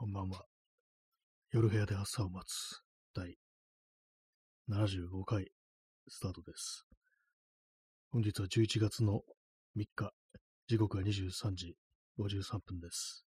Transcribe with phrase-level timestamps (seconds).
[0.00, 0.44] こんばんは。
[1.50, 2.84] 夜部屋で朝を待つ
[3.16, 3.34] 第
[4.70, 5.48] 75回
[6.06, 6.86] スタートです。
[8.12, 9.22] 本日は11月の
[9.76, 10.12] 3日、
[10.68, 11.74] 時刻は23時
[12.16, 13.26] 53分です。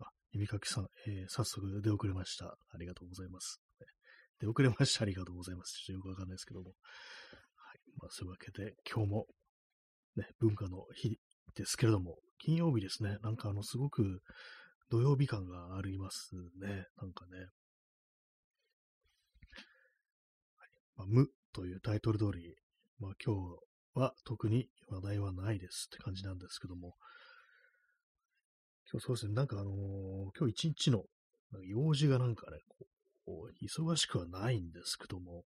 [0.00, 2.46] あ、耳かきさん、えー早速出遅れました。
[2.46, 3.60] ありがとうございます。
[4.40, 5.02] 出遅れました。
[5.02, 5.74] ありがとうございます。
[5.84, 6.70] ちょっとよくわかんないですけども。
[6.70, 7.80] はい。
[7.98, 9.26] まあ、そういうわけで、今日も
[10.16, 11.18] ね、文化の日
[11.54, 13.18] ですけれども、金曜日ですね。
[13.20, 14.22] なんかあの、すごく
[14.90, 16.86] 土曜日感がありますね。
[17.00, 17.38] なんかね。
[20.56, 20.68] はい。
[20.96, 22.56] まあ、無というタイトル通り、
[23.00, 23.40] まあ今日
[23.94, 26.94] は特に話題はないですって感じなんですけども、
[28.90, 29.74] 今日そうですね、なんかあのー
[30.38, 31.04] 今日一日の
[31.64, 32.86] 用事がなんかね、こ
[33.26, 35.44] う忙しくはないんですけども、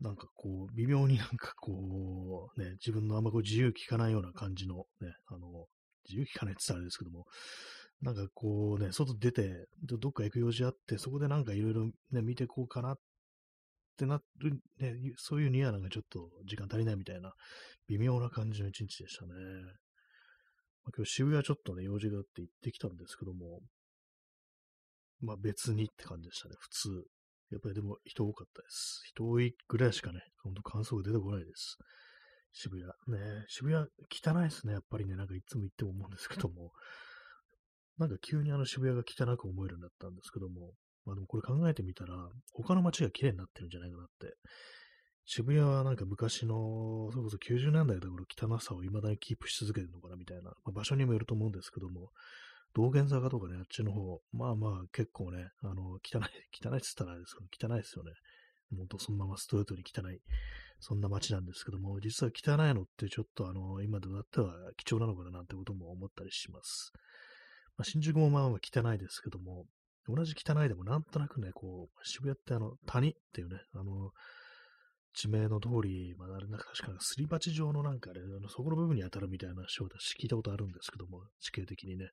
[0.00, 5.66] なんかこう、微妙になんかこう、ね、自分のあんまこう自由聞かないような感じのね、あの、
[6.08, 7.24] 自由聞かないって言ったらあれですけども、
[8.04, 12.98] なんかこうね、外出て、どっか行く用事あって、そこでなんかいろいろね、見てこうかなっ
[13.96, 17.32] てなる、ね、そういうニアなんかちょっと時間足りないみたいな、
[17.88, 19.32] 微妙な感じの一日でしたね。
[20.84, 23.60] ま、今日渋谷ちょっとね、用事があって行ってきたんですけども、
[25.20, 26.88] まあ別にって感じでしたね、普通。
[27.52, 29.00] やっぱりでも人多かったです。
[29.06, 31.78] 人多いぐらいしかね、ほんと感想が出てこないです。
[32.52, 33.18] 渋谷。
[33.18, 36.70] ね渋谷汚いですね、やっぱりね、なんかいつも行っても思うんですけども。
[37.98, 40.72] なんか急にあの渋谷が汚く思えるようになったんですけども、
[41.04, 42.14] まあでもこれ考えてみたら、
[42.52, 44.34] 他の街が綺麗になってるんじゃないかなって。
[45.26, 52.10] 渋谷はなんか昔の、それこそ90年代だから汚さを未だにキープし続けてるのかなみたいな、まあ、場所にもよると思うんですけども、
[52.74, 58.12] 道玄坂とかね、あっちの方、まあまあ結構ね、あの、汚い、汚いって言ったらあれですけど、汚いですよね。
[58.76, 60.18] 本当そのままストレートに汚い、
[60.80, 66.92] そんな街なんですけども、実は汚いのってちょっとあの、今となっては貴重なのかななんてことも思ったりします。
[67.76, 69.66] まあ、新宿もまあまあ汚いですけども、
[70.06, 74.10] 同じ汚いでもなんとなくね、こう、渋谷ってあの、谷っていうね、あの、
[75.14, 82.08] 地名の通り、まあ、あれなんか確かすり鉢状のなんかあれ、あのそこの部分に当たるみたいな章だし、聞いたことあるんですけども、地形的にね。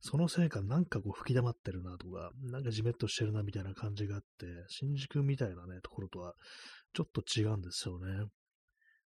[0.00, 6.34] そのせいかなんかこう吹き溜まってるなとか、なんかじめっとしてるなみたいな感じがあって、新宿みたいなね、ところとは
[6.92, 8.26] ちょっと違うんですよね。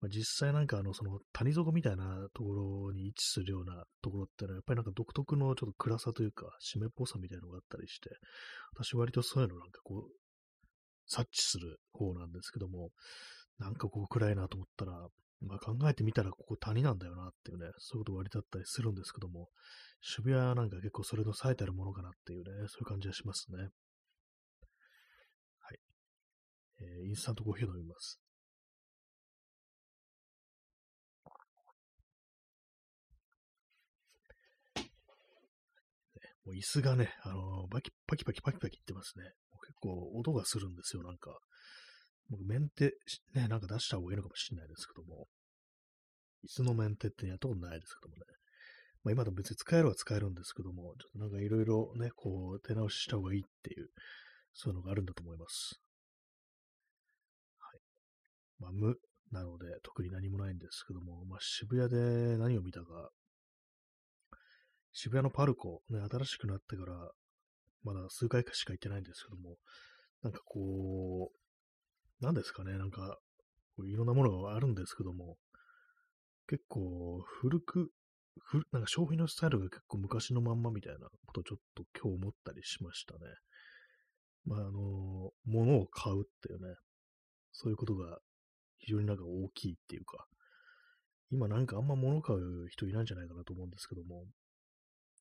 [0.01, 2.53] まあ、実際なんかあの、その谷底みたいなとこ
[2.89, 8.11] ろに位置するようなところってのは、やっぱりなんか独特のちょっと暗さというか、湿っぽさみたいなのがあったりして、
[8.75, 10.11] 私割とそういうのなんかこう、
[11.07, 12.91] 察知する方なんですけども、
[13.59, 14.93] なんかこう暗いなと思ったら、
[15.43, 19.49] まあ考えてみたらここ谷なんだよなっていうね、そういうこと割とあったりするんですけども、
[20.01, 23.69] 渋谷なんか結構それの冴えてるものかなっていうね、そういう感じがしますね。
[25.61, 25.79] はい。
[26.81, 28.19] えーインスタントコーヒー飲みます。
[36.51, 39.25] もう椅子がね、あのーバキパキパキパキパキってますね。
[39.63, 41.39] 結構音がするんですよ、なんか。
[42.29, 42.93] 僕、メンテ、
[43.35, 45.29] ね、なんか出した方がいいのかもしれないですけども。
[46.45, 48.23] 椅子のメンテってやったことないですけどもね。
[49.05, 53.89] まあ今でも別に使えるは使えるんですけども、ちょっとなんかいろいろね、こう、手直しした方がいいっていう、
[54.53, 55.81] そういうのがあるんだと思います。
[57.61, 57.81] はい。
[58.59, 58.97] まあ無
[59.31, 63.11] なので、特に何もないんですけども、まあ渋谷で何を見たか、
[64.93, 67.11] 渋谷のパルコ、ね、新しくなってから、
[67.85, 69.57] まだ数回しか行ってないんですけども、
[70.23, 73.19] なんかこう、なんですかね、なんか、
[73.85, 75.37] いろんなものがあるんですけども、
[76.49, 77.91] 結構古く、
[78.41, 83.21] 古なんか消費のスタイルが結構昔のまんまみたいなことをちょっと今日思ったりしましたね。
[84.45, 86.75] まあ、あの、物を買うっていうね、
[87.53, 88.19] そういうことが
[88.79, 90.27] 非常になんか大きいっていうか、
[91.31, 94.25] 今なんかあんま物買う人いないんじゃないかなと思うんですけども、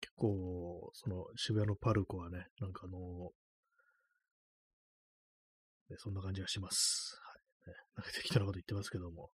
[0.01, 3.31] 結構、その渋谷のパルコはね、なんかあの、
[5.89, 7.19] ね、そんな感じがします。
[7.65, 7.71] はい。
[7.71, 9.29] ね、なんか適当なこと言ってますけども。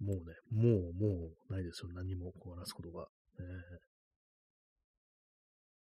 [0.00, 1.92] もうね、もう、もうないですよ。
[1.94, 3.06] 何もこう話すことが。
[3.38, 3.46] ね、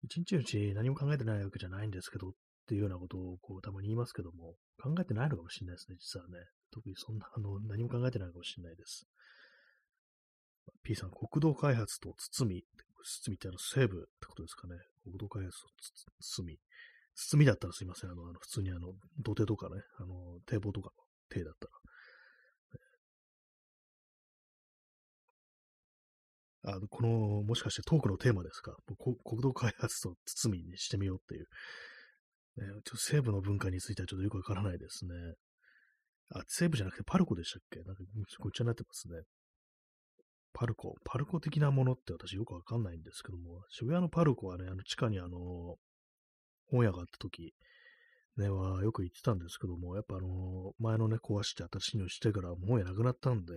[0.05, 2.32] 一日のうち何も考えてないわけじゃないんですけどっ
[2.67, 6.38] ていうようなことをこうたまに言いますけども、考えてないのかもしれないですね、実はね。
[6.73, 9.07] 特にそんな、あの、何も考えてないかもしれないです。
[10.83, 12.65] P さん、国土開発と堤。
[13.03, 14.75] 堤ってあの西部ってことですかね。
[15.05, 15.69] 国土開発と
[16.21, 16.59] 堤。
[17.15, 18.11] 堤だったらすいません。
[18.11, 18.93] あの、あの普通にあの、
[19.23, 21.73] 土手とかね、あの、堤防とかの堤だったら。
[26.75, 28.77] あの、この、もしかしてトークのテーマですか？
[28.99, 31.47] こ国土開発と堤にしてみようっていう。
[32.57, 35.13] ね、ちょっと西部の文化についてはちょっとよくわからないですね。
[36.31, 37.82] あ、西部じゃなくてパルコでしたっけ？
[37.82, 38.02] なんか
[38.40, 39.23] ごっちゃになってますね。
[40.52, 40.94] パルコ。
[41.05, 45.76] パルコ的なものって私よくわかんないんですけども、渋谷のパルコはね、あの地下にあの、
[46.70, 47.55] 本屋があった時、
[48.38, 53.52] ね、はよく行ってたんですけども、やっぱあの、前のね、壊して新しいのしてから本屋なくなったんで、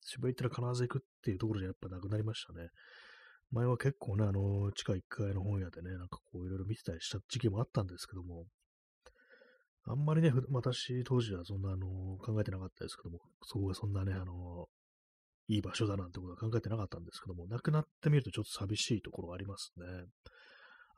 [0.00, 2.68] 渋谷行ったら必ず行くっていうところじゃやっぱなくなりましたね。
[3.50, 8.46] 前は結構ね、あの、地下1階の本屋でね、なんかこういろいろ見てたりした時期もあったんですけども、
[9.88, 11.86] あんまりね、私当時はそんなあの、
[12.18, 14.68] 考えてなかったですけども、そこがそんなね、あの、
[15.48, 19.86] いい場所だなんてことは考えてなかったんですけども、亡くなってみるとちょっと寂しいところありますね。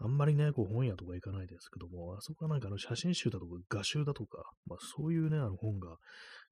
[0.01, 5.97] あんまりね、こう本屋とか行かないですけども、あそこはなんかあの写真集だとか画集だとか、まあそういうね、あの本が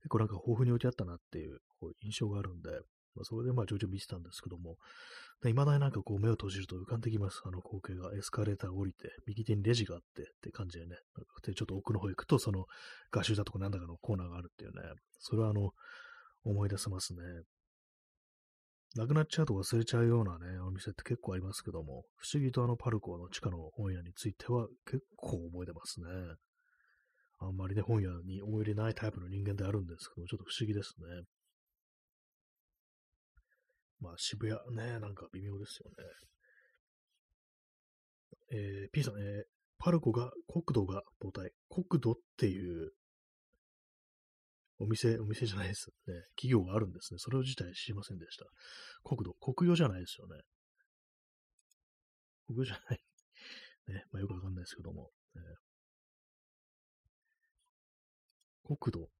[0.02, 2.70] 結構なんか豊富に置いてあったなっていうこう印象があるんで、
[3.16, 4.76] まあ、それでまあちょいちょい見てたんですけども、
[5.44, 7.42] いまだになんかこう目を閉じると浮かんできます。
[7.44, 10.96] あの光景がエスカレーター降りて、右手にレジがあってって感じでね、
[11.44, 12.64] でちょっと奥の方行くと、その
[13.10, 14.82] 画集だとかなんだかのコーナーがあるっていうね、
[15.18, 15.72] それはあの、
[16.44, 17.20] 思い出せますね。
[18.94, 26.06] なくなっちゃうと忘れちゃうようなね、お店って結構ありますけども、不思議とあのパルコの地下の本屋については結構覚えてますね。
[27.38, 31.06] あんまりね、本屋に思い入れないタイプの人間であるんですけども、ちょっと不思議ですね。
[34.06, 35.96] まあ渋谷ね、なんか微妙ですよね。
[38.52, 39.44] えー、P さん、えー、
[39.78, 42.92] パルコが、国土が母体、国土っていう
[44.78, 46.14] お店、お店じゃないですね。
[46.36, 47.18] 企業があるんですね。
[47.18, 48.44] それを自体知りませんでした。
[49.02, 50.42] 国土、国用じゃないですよね。
[52.46, 53.00] 国用じゃない。
[53.88, 55.10] ね、まあよくわかんないですけども。
[55.34, 59.10] えー、国土。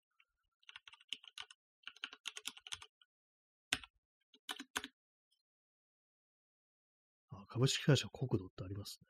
[7.30, 9.06] あ、株式会社国土ってありますね。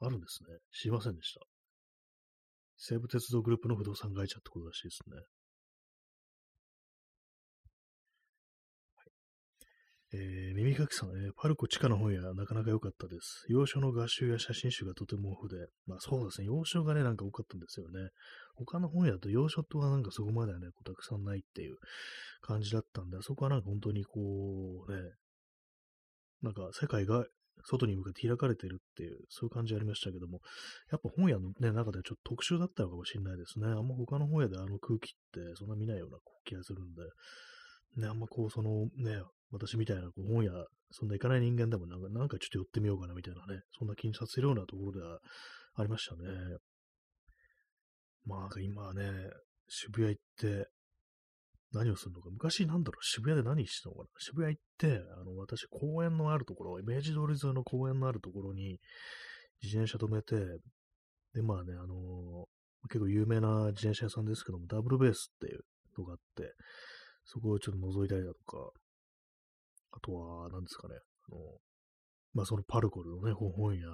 [0.00, 0.58] あるんですね。
[0.72, 1.40] 知りませんでした。
[2.76, 5.22] 西武鉄道グループの不動産会社ってことらしいですね。
[10.12, 13.44] えー、耳かきさん、えー、パルコ地下の本屋、なかなか良かったです。
[13.48, 18.08] 洋書の画集や写真集がとても豊富で、まあそうですね、洋書がね、なんか多かったんですよね。
[18.56, 21.76] 他の本屋だと洋書とはなんかそこまではね、こうたくさんないっていう
[22.40, 24.18] 感じだったんで、あそこはなんか本当にこ
[24.88, 24.98] う、ね、
[26.42, 27.24] なんか世界が
[27.64, 30.40] 外に向かって開かれてるっていう、そういう感じありましたけども、
[30.90, 33.66] やっぱ本屋の、ね、中ではちょっと特殊だったのかもしれないですね。
[33.66, 37.02] あんま他の本屋であの空気ってそんな見ないような気がするんで、
[38.02, 40.52] ね、あんまこう、そのね、私みたいなこう本屋、
[40.92, 45.18] そんな行かない人間でもなんか、なんかちょっと寄ってみようかなみたいなね、そんな気にさせるようなところでは
[45.74, 46.28] ありましたね。
[48.24, 49.30] まあ、今ね、
[49.68, 50.68] 渋谷行って、
[51.72, 52.30] 何をするのか。
[52.30, 54.08] 昔なんだろう、渋谷で何してたのかな。
[54.18, 58.80] 渋谷行って、あの、私、公園のあるところ、明治通り沿いの公園のあるところに
[59.62, 60.36] 自転車止めて、
[61.34, 65.60] で、まあね、あのー、結構有名な自転車屋さんですけども、ダブルベースっていう
[65.98, 66.54] のがあって、
[67.24, 68.70] そこをちょっと覗いたりだとか、
[69.92, 70.94] あとは、何ですかね、
[71.28, 71.38] あの、
[72.32, 73.86] まあそのパルコルのね、本屋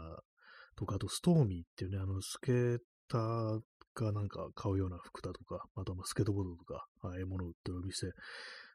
[0.77, 3.61] とか、あとストーミーっていうね、あの、スケーター
[4.05, 8.13] がなんか買うような服だとか、あとはスケートボードとか、ああいうものを売ってるお店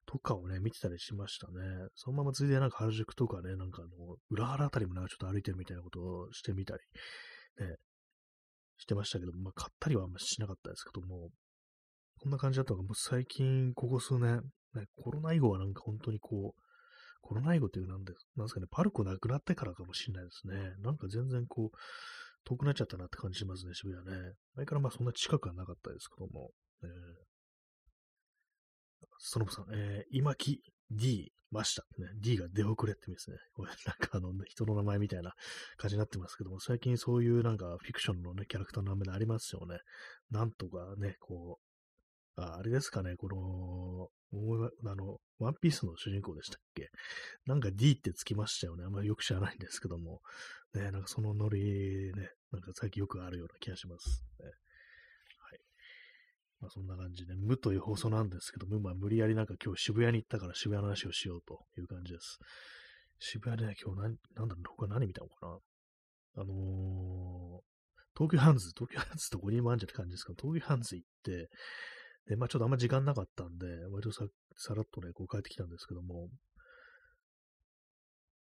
[0.06, 1.54] とかをね、見てたりしましたね。
[1.96, 6.80] そのままついでなんか原宿とかね、なんかあの、裏原あたりもなんかちょっと歩いてるみたいなことをしてみたり、
[7.66, 7.76] ね、
[8.78, 11.30] してましたけど、まあ買ったりはあんましなかったですけども、
[12.20, 14.42] こんな感じだったのが、もう最近、ここ数年、
[14.76, 16.62] ね、コロナ以後はなんか本当にこう、
[17.22, 20.74] コロナ以後っていうなんで、なんですかね、パルコなくなってからかもしれないですね。
[20.84, 21.78] なんか全然こう、
[22.46, 24.34] 遠くなっちゃったなって感じしますね、渋谷ね。
[24.56, 26.52] 前からまあそんな近くはなかったですけども。
[26.84, 26.90] えー、
[29.20, 31.84] そのさん、えー、今木 D ました。
[32.00, 33.38] ね、D が出遅れって意味ですね。
[33.54, 35.34] これなんかあの、人の名前みたいな
[35.78, 39.78] 感じになってますけども、最近そういうなんかフィクションのね、キャラクターの名前でありますよね。
[40.32, 41.71] なんとかね、こう、
[42.38, 44.10] ああれですかね、この、
[44.90, 46.90] あの、ワンピースの主人公でしたっけ？
[47.46, 48.86] なんか D ってつきましたよね。
[48.86, 50.22] あんまりよく知らないんですけども。
[50.74, 54.24] ね、なんかそのノリね、なんか最近よくあるような気がします。
[54.40, 55.60] ね、はい。
[56.62, 62.40] まあそんな感じで、無という放送なんですけど、無、まあ無理やりなんか今日渋谷に行ったから渋谷の話をしようという感じです。
[63.20, 65.58] 渋谷でね、今日何、なんだろう、他何見たのかな？
[66.38, 67.60] あのー、
[68.18, 71.50] 東急ハンズ、東急ハンズとゴニーマンジャって感じですけど、東急ハンズ行って、
[72.28, 74.26] で、まあちょっとあんま時間なかったんで、割とさ
[74.58, 76.30] さらっとね、こう帰ってきたんですけども、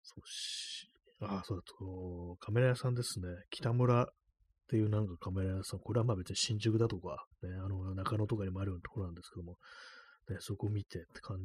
[0.02, 0.88] そうし、
[1.20, 3.28] ああ、そうだと、カメラ屋さんですね。
[3.50, 4.06] 北村っ
[4.68, 9.56] ていうなんかカメラ屋さん、これはまあ別に新宿だとか、ね、あの、中野とかにもあるようなところなんですけども、
[10.30, 11.38] ね、そこ見てって感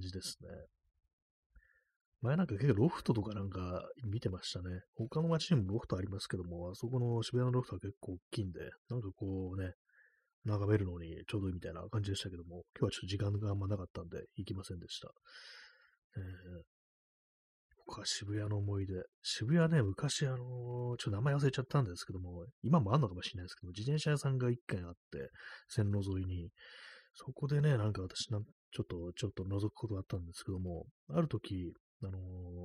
[0.00, 0.48] じですね。
[2.22, 4.82] 前なんか結構ロフトとかなんか見てましたね。
[4.94, 8.60] 他の街にもロフトありますけども、あそこの渋谷のロフトは結構大きいんで、
[8.90, 9.72] なんかこうね、
[10.44, 15.08] 眺めるのにちょうどいいみたいな感じでしたけども、今日はちょっと時間があんまなかったんで行きませんでした。
[16.16, 16.22] えー、
[17.86, 18.94] 他渋谷の思い出。
[19.22, 25.30] 渋谷ね、昔あのー、ちょっと名前忘れちゃったんですけども、今もあんのかもしれないですけども、自転車屋さんが一軒あって、
[25.68, 26.50] 線路沿いに、
[27.14, 32.20] そこでね、なんか私な、ちょっと、ちょっと覗くことがあったんですけども、ある時、あのー、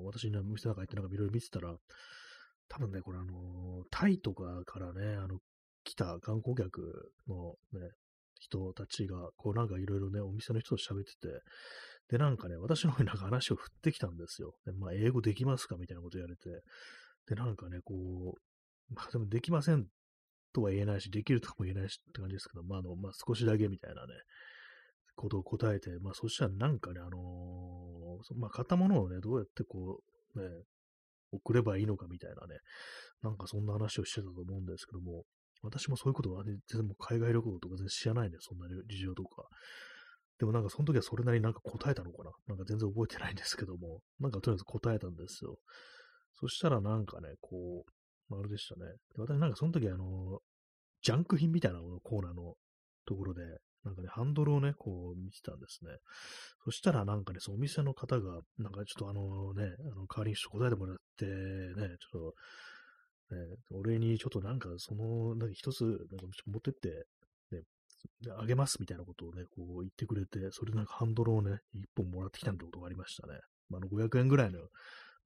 [0.05, 1.75] 私の店の中行ってなんかいろいろ見てたら、
[2.69, 5.39] 多分ね、これあのー、タイとかからね、あの、
[5.85, 7.91] 来た観光客のね、
[8.39, 11.41] 人たちが、こうなんかいろいろね、お店の人と喋ってて、
[12.09, 14.55] で、なんかね、私の方になんか話を振ってきたんですよ。
[14.65, 16.63] でまあ、英語できますかみたいなこと言われて、
[17.27, 17.93] で、なんかね、こ
[18.35, 19.85] う、まあ、でもできません
[20.53, 24.13] とは言えないし、できるとも言えないしって感じですけど、まあ、あの、まあ、少しだけみたいなね、
[25.15, 30.01] ことを答えて、まあ、そしたらなんかね、あのー、まあ、買ったものをね、どうやってこ
[30.35, 30.47] う、ね、
[31.31, 32.59] 送ればいいのかみたいなね、
[33.23, 35.23] なんかそんな話をしてたと思うんですけども、
[35.63, 39.47] 私もそういうことはね、全然もう海外旅行とか全然知らないんで、そんな事情とか。
[40.37, 42.31] でもなんかその時はそれなりになんか答えたのかな？
[42.47, 45.55] なんか全然覚えてないんですけども、なんかとりあえず答えたんですよ。
[46.39, 47.85] そしたらなんかね、こ
[48.29, 48.85] う、あれでしたね。
[49.15, 50.39] で私なんかその時あの、
[51.01, 52.55] ジャンク品みたいなのコーナーの
[53.05, 53.41] ところで、
[53.85, 55.91] なんかね、ハンドルをね、こう見てたんですね。
[56.65, 62.33] そしたらなんかね、そのお店の方が、なんかちょっとあのね、あの代わりにちょっと答えてもらってね、ちょっと、
[63.31, 63.37] ね、
[63.71, 67.05] 俺にちょっとなんかその、なんか一つ、なんか持ってって、
[67.51, 67.61] ね、
[68.37, 73.39] あげますみたいなことをね、こう言ってくれて、それでなんかハンドルをね、一本もらってきたってことがありましたね。
[73.69, 74.59] まあ、あの500円ぐらいの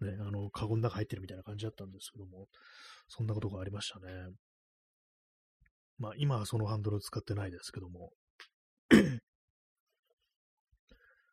[0.01, 2.47] ね、あの、カゴの中入ってるみたいな感じだったんですけども、
[3.07, 4.05] そんなことがありましたね。
[5.97, 8.11] まあ、今はそのハンドルを使ってないですけども、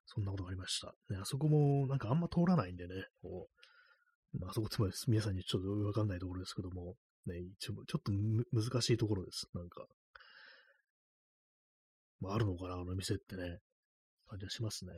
[0.07, 0.95] そんなことがありました。
[1.11, 3.57] ね、あそこもなんかあんま通らないんでね、こう、
[4.39, 8.13] まあ、そこ つまり皆さんにちょっとわかんないところですけども、ね、一応ちょっと
[8.53, 9.49] 難しいところです。
[9.55, 9.87] なんか、
[12.21, 13.61] まあ、あるのかな、あの店ってね、
[14.27, 14.93] 感じはしますね。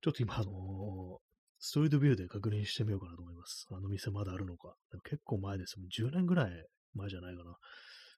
[0.00, 3.66] ちょっと今、あのー、ストリートビューで確認してみようかなと思います。
[3.70, 4.74] あの店まだあるのか。
[4.90, 5.78] でも結構前です。
[5.78, 7.56] もう10年ぐらい前じゃないかな。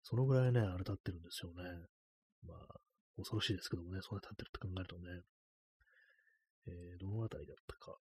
[0.03, 1.63] そのぐらいね、あれ立ってるんですよね。
[2.47, 2.81] まあ、
[3.17, 5.23] 恐ろしいですけどもね、そんな立ってるって考えるとね。
[6.67, 7.99] えー、どのあたりだったか。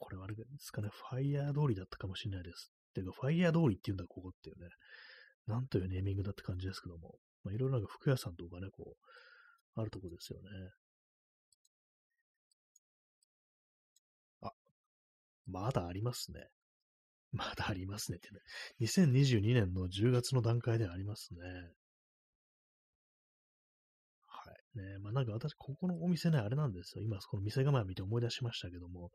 [0.00, 2.72] これはあれですかね、ファイヤー通りだったかもしれないです。
[2.98, 4.68] ていうか、ファイヤー通りっていうんだ、ここっていうね。
[5.46, 7.14] なんというネーミングだって感じですけども。
[7.44, 8.96] まあ、いろいろなんか服屋さんとかね、こ
[9.76, 10.48] う、あるとこですよね。
[14.42, 14.52] あ
[15.46, 16.48] まだありますね。
[17.32, 18.40] まだありますねってね。
[18.80, 21.40] 2022年の10月の段階でありますね。
[24.78, 24.98] ね。
[25.02, 27.02] まあなんか私、ここのお店ね、あれなんですよ。
[27.02, 29.10] 今、この店構えを見て思い出しましたけども、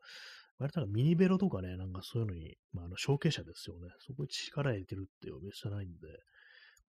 [0.58, 3.88] 割となんかミニベロとかね、なんかそういうのに、まああの、証券者ですよね。
[3.98, 6.08] そこに力入れてるってお店じゃないんで、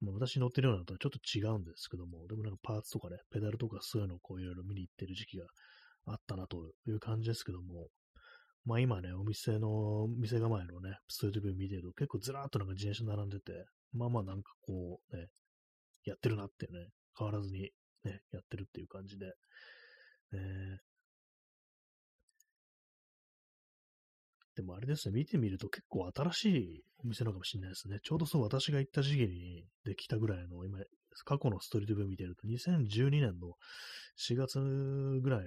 [0.01, 5.45] まあ、私乗ってるようなのとはちょっと違うんですけども、でもなんかパーツとかね、ペダルとかそういうのをこういろいろ見に行ってる時期が
[6.05, 7.87] あったなという感じですけども、
[8.65, 15.27] まあ今ね、お店の、店構えのね、ストリートビュー見てると結構ずらーっとなんか自転車並んでて、まあまあなんかこうね、
[16.03, 17.69] やってるなってね、変わらずに
[18.05, 19.33] ね、やってるっていう感じで、
[20.33, 20.95] えー、
[24.55, 27.99] でもあれですね、見てみると結構新しいお店なのかもしれないですね。
[28.03, 30.79] ちょうどそう私が行った時期にできたぐらいの、今、
[31.25, 33.53] 過去のストリートビュー見てると、2012年の
[34.17, 35.45] 4月ぐらい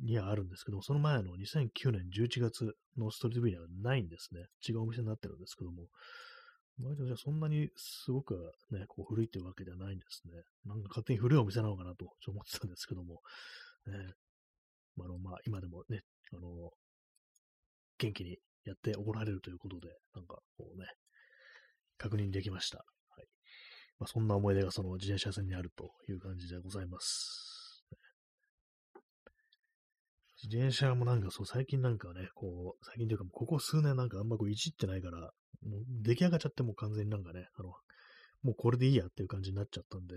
[0.00, 4.46] にはあるんですけどその前の2009年11月のストリートビューにはないんですね。
[4.66, 5.88] 違うお店になってるんですけども、
[6.80, 10.42] 割とじゃそんなにすごくね、こう古いっていうわけではないんですね。
[10.64, 13.20] なんか勝手に古いお店なのかなと思ってたんですけども、
[13.86, 14.14] ね、
[14.96, 16.02] まあの、まあ、今でもね、
[16.32, 16.70] あの、
[17.98, 20.86] 元気にやっておられるということで、なんかこうね、
[21.98, 22.78] 確認できました。
[22.78, 23.26] はい。
[23.98, 27.52] まあ、そんな思い出がその自転車屋さんにあるという感じでございます。
[30.42, 35.30] 自転車もなんかそう、最近なんかね、こう、最近というか、ここ数年なんかあんまこういじってないから、
[35.64, 37.70] もう出来上がっちゃってもう完全になんかね、あの、
[38.42, 40.16] もうこれでいいやっていう感じになっちゃったんで、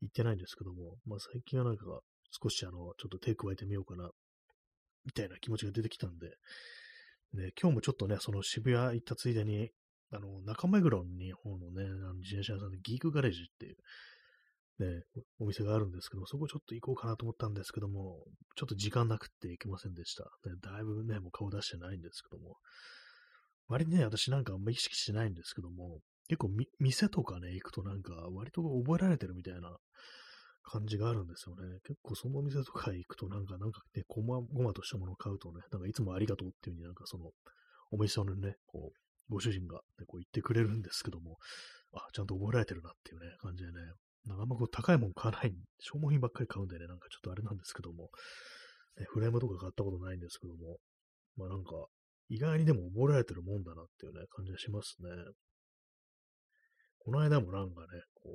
[0.00, 1.84] 言ってないんですけども、まあ最近はなんか
[2.42, 4.10] 少しあの、ちょっと手加えてみようかな、
[5.04, 6.28] みたいな気持ちが出てきたんで、
[7.34, 9.70] ね、今日もちょっとね、その渋谷行ったついでに、
[10.10, 13.76] あの、中目黒に方のね、あの自転車屋さんでギークガレージっていう、
[14.78, 15.02] ね、
[15.38, 18.24] お店があるんですけど、そこちょっと行こうかなと思ったんですけども、
[18.56, 20.24] ちょっと時間なくって行けませんでした。
[20.48, 22.56] ね、だいぶね、もう顔出してないんですけども。
[23.68, 29.76] 割にね、私なんかあんま意識してないんですけども、結構み店とかね、行くとなんか割と覚えられてるみたいな
[30.62, 31.78] 感じがあるんですよね。
[31.84, 37.30] 結構その店とか行くとなんか、なんかね、ごま、ごまとしたものを買うとね、なんかいつもありがとうっていう風になんかその、
[37.90, 41.36] お店のね、こう、ご主人が、ね、こう言ってくれるんですけども、
[41.92, 43.78] あ、ちゃんと覚えられてるなっていうね、感じでね、
[44.26, 48.10] なんかあんまこう高いもん買わない、消耗品ばっかり買うんでね、なんかちょっとあれなんですけども、
[48.98, 50.76] ね、フレームとか買ったことないんですけども、
[51.36, 51.70] まあなんか、
[52.28, 55.08] 意外にでも覚えられてるもんだなっていうね、感じがしますね。
[56.98, 58.30] この間もなんかね、こ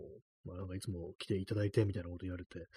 [0.46, 2.68] う、まあなんかいつも来ていただいてみたいなこと言われて、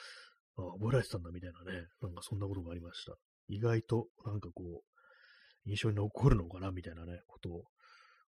[0.57, 3.15] ああ覚えられてたんだみたいなね、なんかそんなことがありました。
[3.49, 7.51] 意外となんかこう、印象に残るのかなみたいなね、こと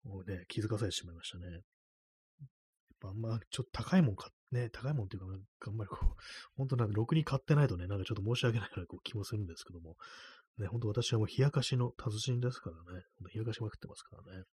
[0.06, 1.46] をね、気づかされてしまいましたね。
[1.52, 1.62] やっ
[3.02, 5.28] ぱあんまちょっと高いもん買っね、高いもんっていうか、
[5.68, 6.06] あんまりこう、
[6.58, 9.96] 本当なんかろくに買ってないとね、なんかちょっと申し訳ないようなこう気もするんですけども、
[10.60, 14.44] ね、本当私はもう冷やかしの達人ですからね、冷やかしまくってますからね。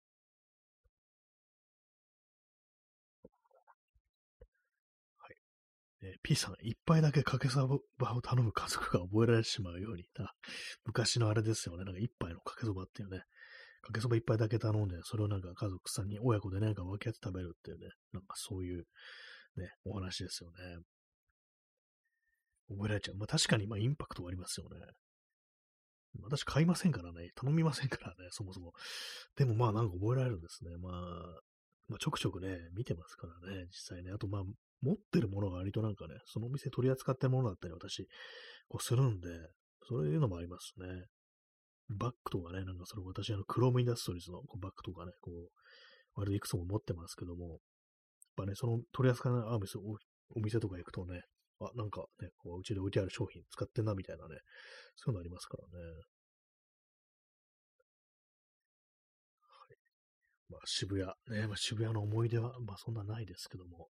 [5.19, 5.37] はい
[6.03, 10.05] えー、P さん、一杯だけかけそばを頼む家族が覚えられてしまうように。
[10.85, 11.85] 昔のあれですよね。
[11.85, 13.23] なんか一杯のかけそばっていうね。
[13.83, 17.87] かけそば一杯だけ頼んで、それをなんか家族さんに親子でなんか分け合って食べるっていうね。
[18.13, 18.85] なんかそういう
[19.57, 20.57] ね、お話ですよね。
[22.69, 23.17] 覚えられちゃう。
[23.17, 24.79] まあ確かにまあインパクトはありますよね。
[26.23, 27.31] 私買いませんからね。
[27.35, 28.73] 頼みませんからね、そもそも。
[29.37, 30.77] でもまあなんか覚えられるんですね。
[30.79, 30.93] まあ、
[31.89, 34.11] まあ、ちょくちょくね、見てますからね、実際ね。
[34.13, 34.43] あとまあ、
[34.83, 38.07] 持ってるものが割となんかね、そのお店取り扱ってるものだったり私、
[38.69, 39.29] こうするんで、
[39.89, 40.87] そういうのもありますね。
[41.89, 45.51] バッグとかね、なんかそれ私、あの、クロームインダストリーズのバッグとかね、こう、
[46.17, 47.59] 割といくつも持ってますけども、やっ
[48.37, 49.79] ぱね、その取り扱いのお店
[50.35, 51.23] お店とか行くとね、
[51.61, 54.37] あ、なんかね、こううちで置いてある商品使ってんなみたいなね、
[54.97, 55.85] そういうのありますからね。
[59.41, 59.77] はい。
[60.51, 63.89] まあ、渋谷、ね、まあ、渋谷の思い出は、まあそんなないですけども、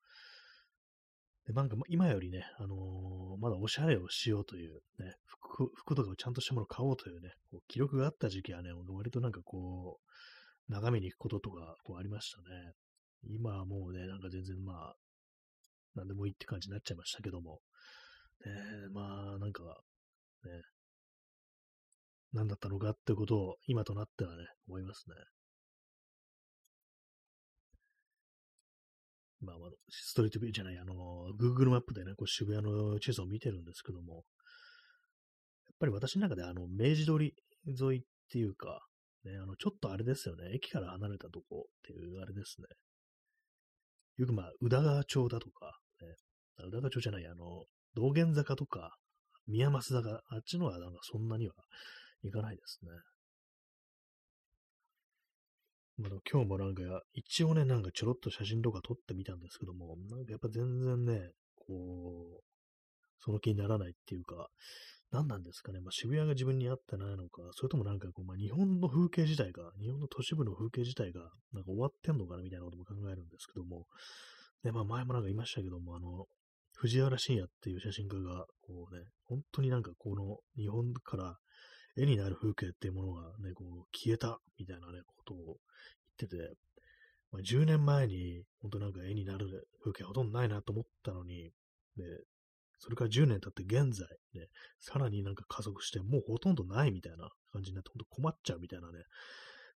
[1.46, 12.72] でなんか今よりね、あのー、まだおしゃれをしようという、ね、服、服とかをちゃんとしたものを買おうというね、こう記録があった時期はね、割となんかこう、眺めに行くこととか、こうありましたね。
[13.28, 14.94] 今はもうね、なんか全然まあ、
[15.94, 17.60] なんでもいいって感じになっちゃいましたけども、
[18.44, 18.52] ね、
[18.92, 19.62] まあ、なんか、
[20.44, 20.50] ね、
[22.32, 25.14] 何だったのかってことを今となってはね、思いますね。
[29.42, 30.94] まあ、まあ、ストリートビューじゃない、あの、
[31.38, 34.22] Google マップでね、こう渋谷の地図を見てるんですけども、やっ
[35.80, 37.34] ぱり私の中であの、明治通り
[37.66, 38.86] 沿いっていうか、
[39.24, 42.66] ね、あの、ちょっとあれですよね、駅から離れたとこっていうあれですね。
[44.16, 45.78] よくまあ、宇田川町だとか、
[46.62, 48.96] ね、宇田川町じゃない、あの、道玄坂とか、
[49.46, 51.54] 宮益坂、あっちのはなんかそんなには
[52.22, 52.90] 行かないですね。
[55.98, 62.42] まあ、今日もなんか、一応ね、なんかちょろっと写真とか撮ってみたんですけども、なんかやっぱ全然ね、こう、
[63.20, 64.48] その気にならないっていうか、
[65.12, 71.20] 何なんですかね、まあ、渋谷が自分に合ってないのか、それともなんかこう、まあ、日本の風景自体が、日本の都市部の風景自体が、
[71.52, 73.86] なんか終わってんのかなみたいなことも考えるんですけども、
[74.64, 76.26] で、まあ前もなんか言いましたけども、あの、
[76.82, 81.38] 藤原信也っていう写真家が、こうね、本当になんかこの日本から
[81.96, 85.56] 絵になる風景っていうものがね、こう消えたみたいなね、ことを言っ
[86.18, 86.36] てて、
[87.30, 91.52] まあ、10年前に本当なんか絵になる風景ほとんどないなと思ったのに、
[91.96, 92.02] で、
[92.80, 94.48] それから10年経って現在、ね、
[94.80, 99.04] さらになんか加速して、もうほとんどないみたいな感じになって、本当困っちゃうみたいなね、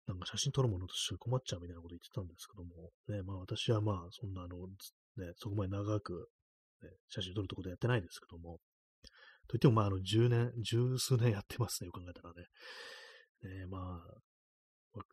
[0.08, 4.56] なんか写真撮るものとして困っちゃうみたいなこと言ってたんですけども、ね、まあ私はまあそんなあの、
[5.18, 6.30] ね、そこまで長く、
[6.84, 8.60] ね、写真撮るってことやってないですけども、
[9.48, 12.48] といっても、まあ、あの、10年、十数年やってますね、よく考えたらね。
[13.43, 14.19] えー、まあ、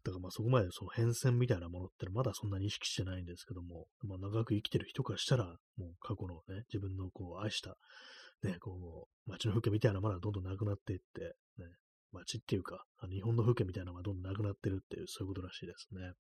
[0.05, 7.77] だからまあそこまでその変遷みたいなものってまだそんなに意識してないんですけども、まあ長く生きてる人からしたら、もう過去のね、自分のこう愛した、
[8.43, 11.67] ね、こう、街の風景みたいなものはどんどんなくなっていって、ね、
[12.13, 16.13] 街っていうか、日本の風景みたいなのがどんどんなくなってるっていう、そういうことらしいですね。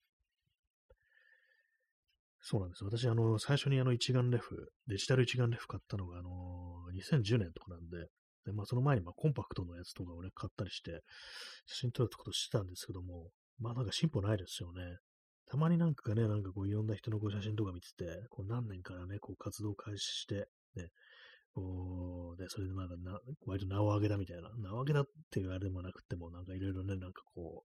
[2.42, 2.84] そうなんです。
[2.84, 6.30] 私、あの、最初にあの一眼レフ、デジタル一眼レフ買ったのが、あの、
[6.94, 8.08] 2010年とかなんで、
[8.46, 11.02] でまあ、その前にまあコンパクトのやつとかをね、買ったりして、
[11.66, 14.96] 写真撮るってことしてたんですけども、まあなんか進歩ないですよね。
[15.46, 20.88] たまになんかね、なんかこういろんな人のこう写真とか見てて、こう何年からね、こう活動開始して、ね、
[21.52, 27.64] こう、で、それでなんかな、割と名を上げたみたいな、名を上げたっていうあれでもなくても、なんかいろいろね、なんかこ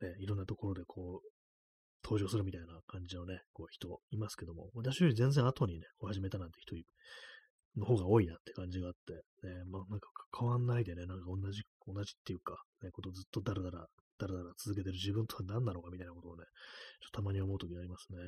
[0.00, 1.37] う、ね、いろんなところでこう、
[2.04, 6.76] 登場するみたいな感じのね、こう人いますけども、私より全然後にね、こう始めたなんて人
[7.76, 9.12] の方が多いなって感じがあって、
[9.46, 10.08] ね、まあなんか
[10.38, 13.86] 変わんないでね、なんか同じ、同じっていうか、ね、ことずっとだらだら、
[14.18, 16.44] だらだら続けてる自分とは何なのかみたいなことをね、
[17.00, 18.18] ちょっとたまに思うときありますね。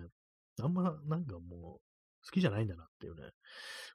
[0.62, 1.80] あんまなんかもう、
[2.22, 3.30] 好きじゃないんだなっていうね、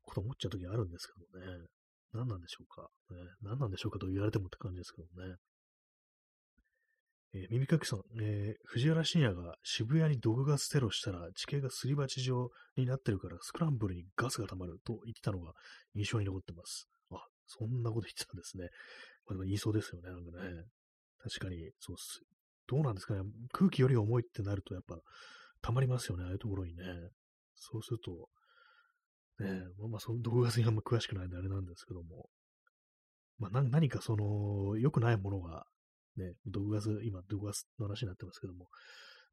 [0.03, 1.67] こと思っちゃうときあるんですけどもね。
[2.13, 2.89] 何なんでしょうか。
[3.11, 5.35] ね、何なんでしょうかと言われてもって感じですけどもね。
[7.35, 15.51] えー、耳かきさん、えー、藤原信也が渋谷に毒ガステロしたら地形がすり鉢状になってるからスクランブルにガスが溜まると言ってたのが
[15.95, 16.87] 印象に残ってます。
[17.11, 18.69] あ、そんなこと言ってたんですね。
[19.27, 20.63] まあ、でも言いそうですよね、なんかね。
[21.21, 22.21] 確かに、そうっす。
[22.67, 23.21] どうなんですかね。
[23.51, 24.95] 空気より重いってなるとやっぱ
[25.61, 26.83] 溜まりますよね、ああいうところにね。
[27.55, 28.29] そうすると、
[29.43, 32.29] ね、まあ、その毒ガスにあんま詳しくないんであれなんですけども、
[33.39, 35.65] まあ、何かその、良くないものが
[36.17, 38.67] ね、毒ガス、今、毒ガスの話になってますけども、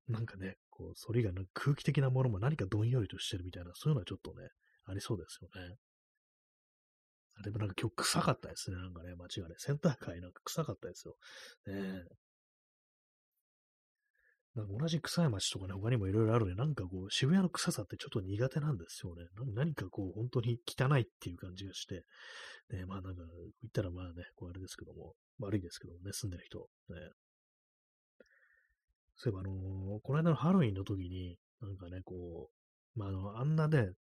[0.09, 4.49] なんかね、こう、反りがな空気的なものも何かどんよりとしてるみたいな、そういうのはちょっとね、
[4.87, 5.77] ありそうですよね。
[7.45, 11.14] でもなんか今日臭かったですね、なんかね、街がね、センター街なんか臭かったですよ。
[11.66, 12.23] ねえ
[14.55, 19.25] なんか同じ臭い街とかね、他にもいろいろあるね、なんかこう、渋谷の臭さってちょっと苦手なんですよね。
[19.55, 22.05] 何かこう、本当に汚いっていう感じがして、
[22.71, 23.23] ね、まあなんか、
[23.62, 26.59] 言ったらまあね、こうあれですけども、悪いですけどもね、住んでる人。
[26.90, 26.97] ね、
[29.16, 32.51] そういえばあのー、この間のハロウィンの時に、なんかね、こ
[32.97, 33.90] う、まああの、あんなね、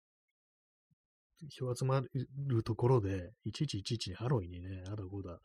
[1.48, 2.02] 人集ま
[2.46, 5.38] るところで、いちいちいちいちハロウィンにね、あだこうだ、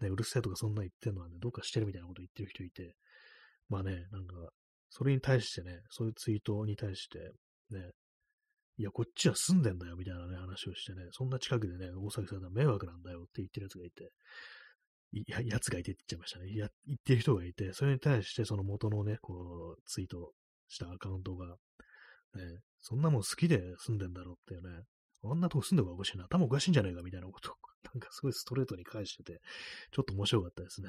[0.00, 2.94] ね、うるせえとかそんな言ってんのはね、どうかしてるみたいなこと言ってる人いて、
[3.68, 4.34] まあね、なんか、
[4.90, 7.18] それに対してね、そういうツイートに対して、
[7.70, 7.90] ね、
[8.76, 14.10] いや、こっちは住んでんだよ、みたいなね、話をしてね、そんな近くでね、大騒ぎされたら迷惑なんだよって言ってる奴がいて、
[15.20, 16.54] いや、つがいてって言っちゃいましたね。
[16.56, 20.32] や、言ってる人がいて、それに対してその元のね、こう、ツイート
[20.68, 21.54] したアカウントが、ね、
[22.80, 24.84] そんなもん好きで住んでんだろうっていうね、
[25.22, 27.54] あんなとこ住んでるかおかしいな、頭おかしいんじゃないかみたいなことを、
[27.94, 29.40] なんかすごいストレートに返してて、
[29.92, 30.88] ちょっと面白かったですね。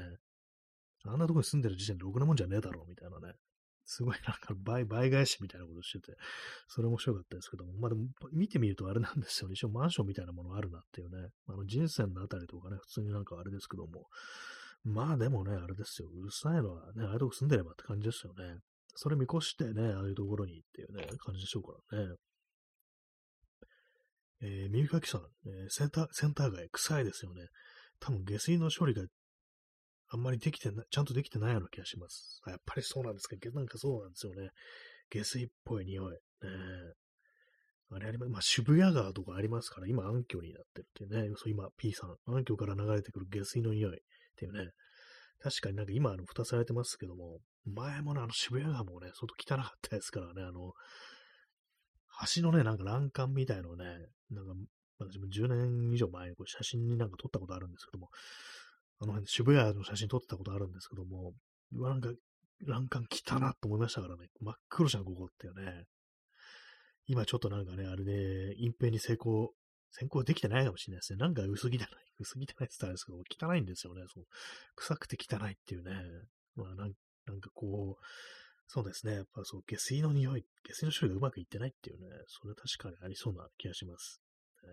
[1.06, 3.36] あんなとこに住んでる時点でろくなもんじゃねえだろうみたいなね。
[3.86, 6.18] すごいなんか倍、倍返しみたいなことしてて、
[6.68, 9.54] それ面白かったですけども、まあでも見てみるとあれなんですよね。
[9.54, 11.30] 一応マンションみたいなものあるなっていうね。
[11.48, 14.08] あの人生のあたりとかね、普通になんかあれですけども。
[14.84, 16.10] まあでもね、あれですよ。
[16.10, 18.60] うるさいのはね、ああいうとこ住んでればって感じですよね。
[18.96, 22.16] それ見越してね、ああいうところにっていうね、感じでしょうからね。
[24.42, 27.48] えー、耳かきさん、えー、センター、センター街臭いですよね。
[28.00, 29.04] 多分下水の処理が
[30.10, 32.42] あんまりできてない、ちゃんとできてないような気がします。
[32.48, 33.36] やっぱりそうなんですか。
[33.54, 34.50] なんかそうなんですよね。
[35.10, 36.12] 下水っぽい匂い。
[36.12, 36.20] ね
[37.92, 38.32] あれあります。
[38.32, 41.34] まあ、渋谷川とかありますから、今暗渠になってるっていうね。
[41.38, 42.16] そう、今 P さん。
[42.26, 44.02] 暗渠から流れてくる下水の匂いっ
[44.36, 44.72] ていうね。
[45.42, 50.74] 確かになんか今、あの、蓋されてますけども、前もね、あの渋谷川もね、相当汚かったですからね、あの、
[52.36, 53.86] 橋のね、なんか欄干みたいのをね、
[54.32, 54.54] なんか、
[54.98, 58.10] 私も10年以上前にこう写真になんか撮ったことあるんですけども、
[59.00, 61.34] あの辺、渋谷の写真撮ってたことあるんですけども、
[61.72, 62.10] なんか、
[62.66, 64.28] 欄干来たなと思いましたからね。
[64.40, 65.86] 真っ黒じゃん、ここっていうね。
[67.08, 69.54] 今ちょっとなんかね、あれで、隠蔽に成功、
[69.92, 71.18] 先行できてないかもしれないですね。
[71.18, 71.78] なんか薄汚い。
[72.20, 74.04] 薄汚いって言ったらですけど、汚いんですよね。
[74.14, 74.26] そう
[74.76, 75.92] 臭くて汚いっていうね。
[76.56, 76.94] まあなん、
[77.26, 78.04] なんかこう、
[78.68, 79.14] そうですね。
[79.14, 84.22] やっぱそう、下水の匂い、下水の種類がうまくいってないっていうね、それは確かにありそうな気がします。
[84.64, 84.70] ね、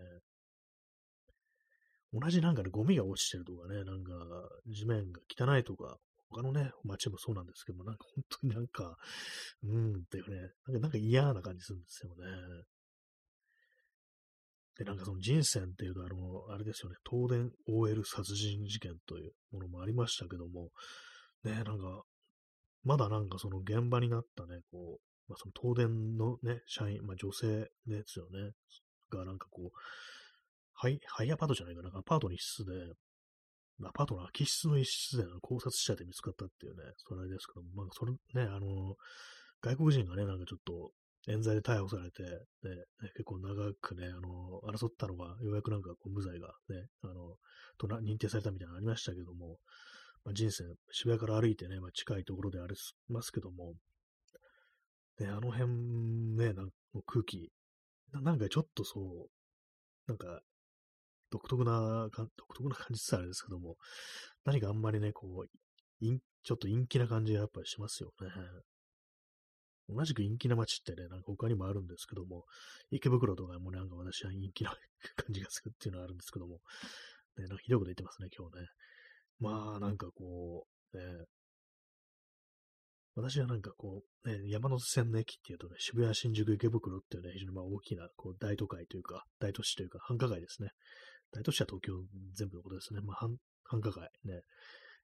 [2.13, 4.13] 同じなんかね、ゴミが落ちてるとかね、なんか
[4.67, 5.97] 地面が汚いとか、
[6.29, 8.97] 他のね、街もそうなんですけども、なんか本当になんか、
[9.63, 12.25] うーんっていうね、なんかなんか嫌な感じするんですよね。
[14.77, 20.69] で、なんかその人選っていうと、あの、あれですよね、東電 OL 殺人事件というものもありましたけども、
[21.43, 22.03] ね、なんか、
[22.83, 28.51] まだなんかその現場になったね、こう、まあ、その東電のね、社員、まあ、女性ですよね、
[29.09, 29.77] がなんかこう、
[30.73, 32.71] ハイ、ハイアパートじゃないかな、アパートの一室で、
[33.85, 38.17] アパートの空き室の一室で考察者で見つかったっていうね、それあれですけども、まあ、それね、
[38.49, 38.95] あの、
[39.61, 40.91] 外国人がね、なんかちょっと、
[41.27, 42.29] 冤罪で逮捕されて、ね、
[43.15, 47.37] 結構長くね、あの、争ったのが、ようやくなんかこう無罪がね、あの、
[47.77, 49.57] とな認定されたみたいなのありましたけども、
[50.25, 52.75] まあ、人生、渋谷から歩いてね、まあ、近いところであり
[53.07, 53.73] ますけども、
[55.19, 55.71] ね、あの辺
[56.35, 56.69] ね、なん
[57.05, 57.49] 空気
[58.11, 59.29] な、なんかちょっとそう、
[60.07, 60.41] なんか
[61.33, 63.77] 独特な、独特な感じってあれですけども、
[64.45, 66.07] 何かあんまりね、こう、
[66.43, 68.27] ちょっと陰気な感じがやっぱりしますよね。
[69.89, 72.45] 同じく陰気な街ってね、なんか他にもあるんですけども、
[72.91, 74.71] 池袋とかもなんか私は陰気な
[75.15, 76.59] 感じがするっていうのはあるんですけども、
[77.37, 78.67] ね、なんかひどいこと言ってますね、今日ね。
[79.39, 81.03] まあ、なんかこう、ね、
[83.15, 90.69] 私はなんかこう、ね、山手線の駅っていうとね、渋谷、新宿、池袋っていうね、非常にまあ大きなこう大都会というか、大都市というか、繁華街ですね。
[91.33, 91.93] 大都市は東京
[92.33, 93.01] 全部のことですね。
[93.01, 93.27] まあ、
[93.63, 94.41] 繁華街ね。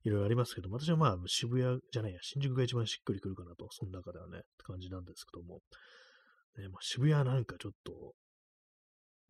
[0.04, 5.60] いろいろありますけど、私はまあ渋谷じゃないや、新宿が一番しっくりくるかなと、その中ではね、って感じなんですけども。
[6.58, 8.14] ねまあ、渋谷なんかちょっと、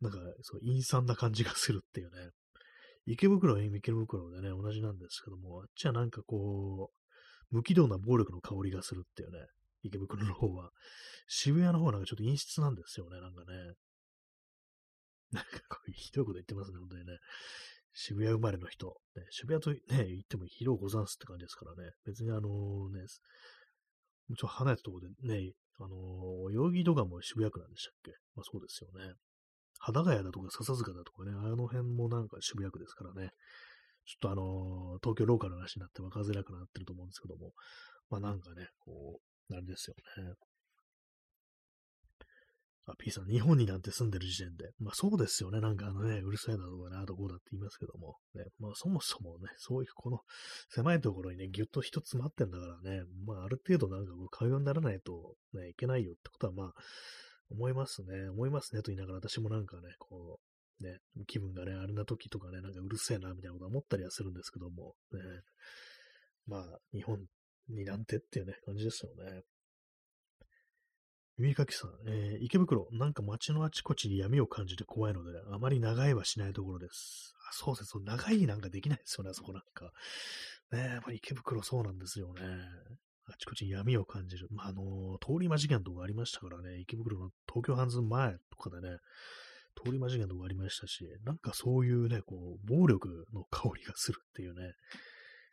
[0.00, 2.30] なんか、そう、陰惨な感じがするっていうね。
[3.06, 9.38] 池袋は池袋でね、同じなんですけども、あっちはなんかこう、無軌道な暴力の香りがするっていうね、
[9.82, 10.70] 池袋の方は。
[11.26, 13.74] 渋谷の方はなんかちょっと陰湿なんですよね、なんかね。
[15.32, 17.18] なんかこう ひどいこと言ってますね、本当にね。
[17.92, 19.00] 渋谷生まれの人。
[19.16, 21.92] ね、渋谷とね、言っても広ござんすって感じですからね。
[22.04, 28.12] 別にあのね、ちょっと離れたところでね、あのー、代々木とかも渋谷区なんでしたっけ？
[28.34, 29.14] まあそうですよね。
[29.80, 33.30] 幡ヶ谷だとか笹塚だとかね、あの辺もなんか渋谷区ですからね。
[34.04, 37.52] ちょっとあのー、東京ローカルの話になって分かりづらくなってると思うんですけども、
[38.10, 40.34] まあなんかね、こう、あれですよね。
[42.90, 44.70] あ、P さん、日本になんて住んでる時点で。
[44.78, 45.60] まあそうですよね。
[45.60, 48.16] なんかあのね、うるさいだとかね、あとこだって言いますけども。
[48.34, 50.20] ね、まあそもそもね、そういうこの
[50.68, 56.72] 狭いところにね、ぎゅっと人詰まってんだからね、まあある程度なんかこう会話にならないとね、いけないよってことはまあ、
[57.50, 58.28] 思いますね。
[58.30, 60.38] 思いますねと言いながら私もなんかね、こ
[60.80, 65.20] う、ね、気分がね、あれな時とかね、なんかうるせえなみたいなことは思ったりはするんですけども、ね、
[66.46, 67.18] まあ、日本
[67.68, 69.42] になんてっていうね、感じですよね。
[71.40, 77.34] 耳かきさん、えー、池袋、なんか街のあちこちに闇を感じて怖いので、あまり長いはしないところです。
[77.48, 78.04] あそうですね。
[78.04, 79.90] 長いなんかできないですよね、そこなんか。
[80.70, 82.42] ねやっぱり池袋そうなんですよね。
[83.24, 84.48] あちこちに闇を感じる。
[84.50, 88.98] まあ、あの、通り魔事件とかありましたからね、池袋の東京ハンズ前とかでね、
[89.82, 94.74] 通り魔事件とかありましたし、なんかそういうね、こう、暴力の香りがするっていうね、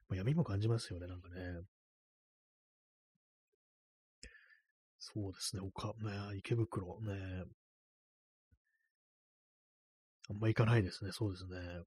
[0.09, 1.61] まあ、闇も感じますよね、なんかね。
[5.13, 7.13] そうですね、他、ね、池袋ね、
[10.29, 11.83] あんま行かないですね、そうですね。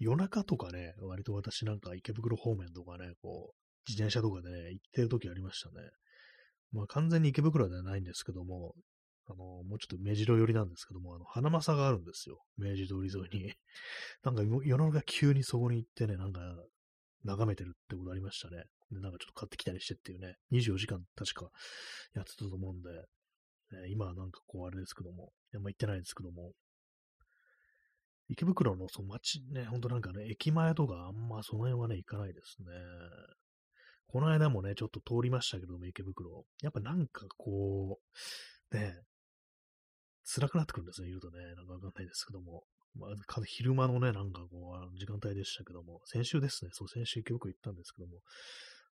[0.00, 3.54] 夜中とかね、割と私なんか池袋方面とかね、こう、
[3.88, 5.74] 自転車とかでね、行ってる時ありましたね。
[6.72, 8.74] まあ完全に池袋ではないんですけども、
[9.26, 12.40] あの、もうちょっと目白寄りなんですけども、あの、花正があるんですよ。
[12.56, 13.54] 明治通り沿いに。
[14.24, 16.40] なんか世の中急にそこに行ってね、なんか
[17.24, 18.64] 眺めてるってことありましたね。
[18.90, 21.50] で、なんかちょっと買ってきたりしてっていうね、24時間確か
[22.14, 26.52] やってたと思うんで、ね、今はなんかこうあれですけども、あんま行ってないですけども、
[28.28, 32.68] 池袋のその街ね、ほんとなんかね、駅前とかあんまその辺はね、行かないですね。
[34.06, 36.44] この間もね、ちょっと通りましたけども、池袋。
[36.62, 37.98] やっぱなんかこ
[38.72, 39.02] う、ね、
[40.24, 41.38] 辛くなってくるんですね、いるとね。
[41.56, 42.64] なんかわかんないですけども。
[42.98, 43.10] まあ、
[43.44, 48.20] 昼間のね、なんかこう、時間帯でしたけども、先週ですね、そう、先週池袋行ったんですけども、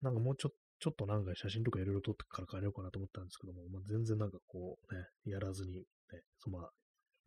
[0.02, 5.84] なんかもうちょちょっとなんか写真とかいろいろ撮ってから帰ろうかなと思ったんですけども、まあ、全然なんかこうね、やらずに、ね、
[6.38, 6.70] そまあ、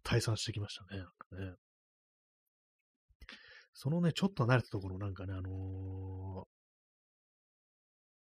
[0.03, 1.01] 退散してきましたね。
[1.01, 1.55] なんかね。
[3.75, 6.45] そのね、ちょっと離れたところなんかね、あのー、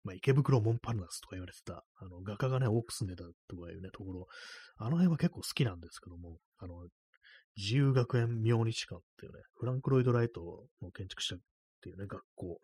[0.04, 4.28] まあ、池袋モンパルナスとか言われてた、あの、画家がね、多く住んでたとかいうね、ところ、
[4.78, 6.88] あの辺は結構好きなんですけども、あの、
[7.58, 11.40] 自由学園明日館っていうね、フランク・ロイド・ライトの建築者っ
[11.82, 12.60] ていうね、学校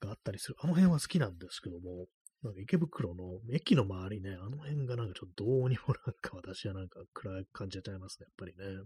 [0.00, 0.56] があったりする。
[0.60, 2.06] あの辺は好きなんですけども、
[2.42, 8.82] なんか池袋の駅の周りね、あの辺がなんかちょっとどうにもなんか私はなんか暗い感じちゃいますね、やっぱりね。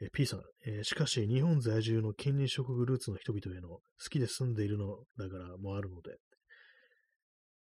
[0.00, 6.16] え P さん、えー、しかし日本在住の近隣植物ルーツの人々への好きで住んでいるのだからもあるので、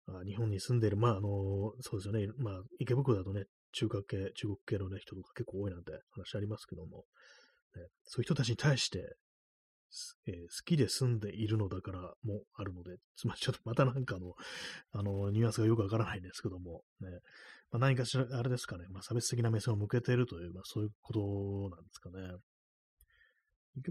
[0.08, 7.04] あ日本に住んでいる、まあ、あのそうですよね、まあ、池袋だとね、中華系、中国系のね、人とか結構多いなんて話ありますけども、
[7.76, 9.16] ね、そういう人たちに対して、
[10.26, 14.34] えー、好きで住んでいるのだからもあるので、つまりちょっとまたなんかの、
[14.92, 17.08] あの、ニュアンスがよくわからないんですけども、ね、
[17.70, 22.36] まあ、何かしら、あれですかね、まあ、差別的な目線を向けているという、まあ、そういうことなんですかね。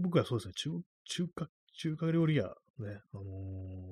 [0.00, 0.70] 僕はそうですね、中
[1.04, 3.24] 中華、中華料理屋、ね、あの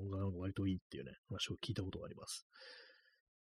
[0.05, 2.45] ー、が割といいっていうね、話を聞いたことがあります。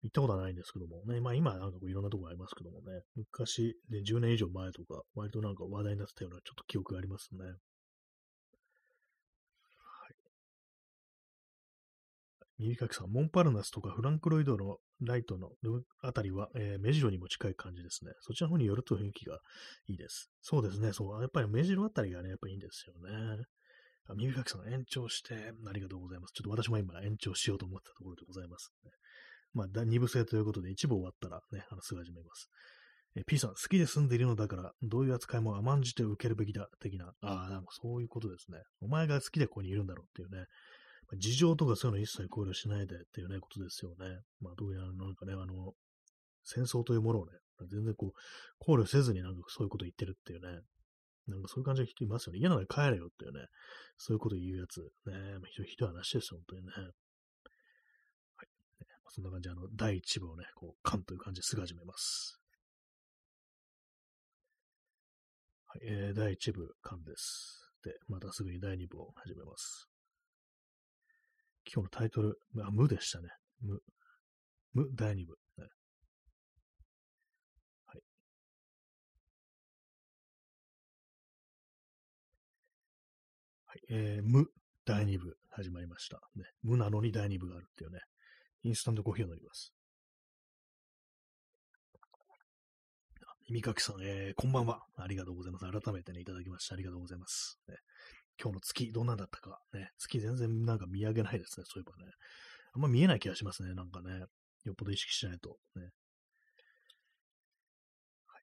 [0.02, 7.44] 行ったことはないんですけどもね、まあ今なんかこういろんなとこありますけどもね、昔、ね、10年以上前とか、割となんか話題になってたようなちょっと記憶がありますね。
[7.44, 7.54] はい
[12.58, 15.50] 耳かきさん、モンパルナスとかフランクロイドのライトの
[16.02, 18.12] あたりは、えー、目白にも近い感じですね。
[18.20, 19.38] そちらの方に寄ると雰囲気が
[19.86, 20.30] いいです。
[20.42, 20.92] そうですね。
[20.92, 21.20] そう。
[21.20, 22.94] やっぱり目白あたりがね、やっぱいいんですよ
[23.38, 23.44] ね。
[24.16, 26.32] 耳かきさん、延長して、ありがとうございます。
[26.32, 28.90] ちょっと私も今延長しようと思ったところでございます、ね。
[29.58, 32.48] まあ、二部制ということで、一部終わったらね、あの、すぐ始めます。
[33.16, 37.12] え P さん、好きで住んでいるのだから、どういう扱いも甘んじて受けるべきだ、的な。
[37.22, 38.58] ああ、なんかそういうことですね。
[38.80, 40.46] お前が好きでここにいるんだろうっていうね。
[41.16, 44.20] 事情とかそういうの一切考慮しないでっていうね、ことですよね。
[44.40, 45.72] まあ、どうやらなんかね、あの、
[46.44, 47.32] 戦争というものをね、
[47.66, 48.12] 全然こう、
[48.58, 50.60] 考慮せずになんかそういうこと言ってるっていうね、
[51.26, 52.38] なんかそういう感じの人いますよね。
[52.38, 53.46] 嫌なら帰れよっていうね、
[53.96, 55.14] そういうこと言うやつ、ね、
[55.50, 56.72] ひどいひどい話ですよ、本当にね。
[59.10, 62.38] そんな感じで、あの、第1部をね、こう、カンという感じですぐ始めます。
[65.70, 67.70] はい、えー、第1部、カンです。
[67.84, 69.86] で、またすぐに第2部を始めます。
[71.70, 73.28] 今日のタイトル、あ、無でしたね。
[73.60, 73.78] 無。
[74.72, 75.36] 無第2部。
[75.58, 75.68] はい。
[83.66, 83.80] はい。
[83.90, 84.46] えー、無
[84.86, 86.18] 第2部始まりました。
[86.34, 86.44] ね。
[86.62, 88.00] 無なのに第2部があるっていうね。
[88.64, 89.72] インスタントコーヒーを飲みます。
[93.48, 94.82] 耳かきさん、えー、こんばんは。
[94.96, 95.64] ありがとうございます。
[95.64, 97.58] 改めてね、いただきましてありがとうございます。
[97.68, 97.76] ね、
[98.38, 99.60] 今日の月、どんなんだったか。
[99.72, 102.12] ね、月全然なんか見上げないですね、そういえばね。
[102.74, 104.10] あんま見えない気がしますね、なんかね。
[104.64, 105.56] よっぽど意識しないと。
[105.76, 105.82] ね。
[108.26, 108.42] はい、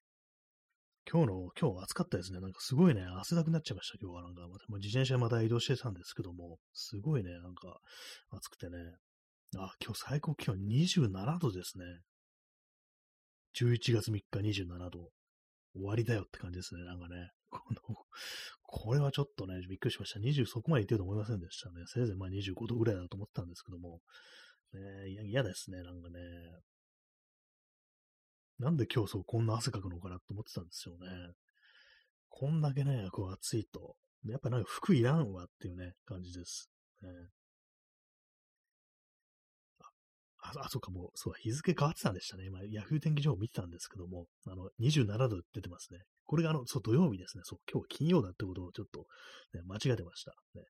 [1.12, 2.40] 今日の、今日暑かったですね。
[2.40, 4.24] なんかすごいね、汗だくなっちゃいました、今日は。
[4.24, 7.80] なんか、ま、自転車また移動してたんですけども、すごいね、なんか、
[8.32, 8.78] 暑くてね。
[9.58, 11.86] あ、今日最高気温27度ですね。
[13.56, 15.12] 11月3日27度。
[15.74, 17.32] 終わりだよって感じですね、なんかね。
[17.50, 17.82] この、
[18.64, 20.20] これはちょっとね、びっくりしました。
[20.20, 21.84] 20そこまでいってると思いませんでしたね。
[21.86, 24.02] せいぜいまあ25度ぐらいだと思ってたんですけども。
[24.74, 26.20] ね、嫌ですね、なんかね。
[28.58, 31.08] なんで今日そうこんな汗かくのかなと思ってたんですよね。
[32.30, 36.70] こんだけね、こう暑いと、やっぱなんか服いらんわっていうね、感じです。
[37.02, 37.10] ね、
[40.56, 42.46] あ、あ、そうか、もう、そう、日付変わってたんでしたね。
[42.46, 46.00] 今、ヤフー天気情報見てたんですけども、あの、27度出てますね。
[46.26, 47.44] これが、あの、そう、土曜日ですね。
[47.46, 49.06] そう、今日金曜だってことをちょっと、
[49.54, 50.32] ね、間違えてました。
[50.56, 50.64] ね、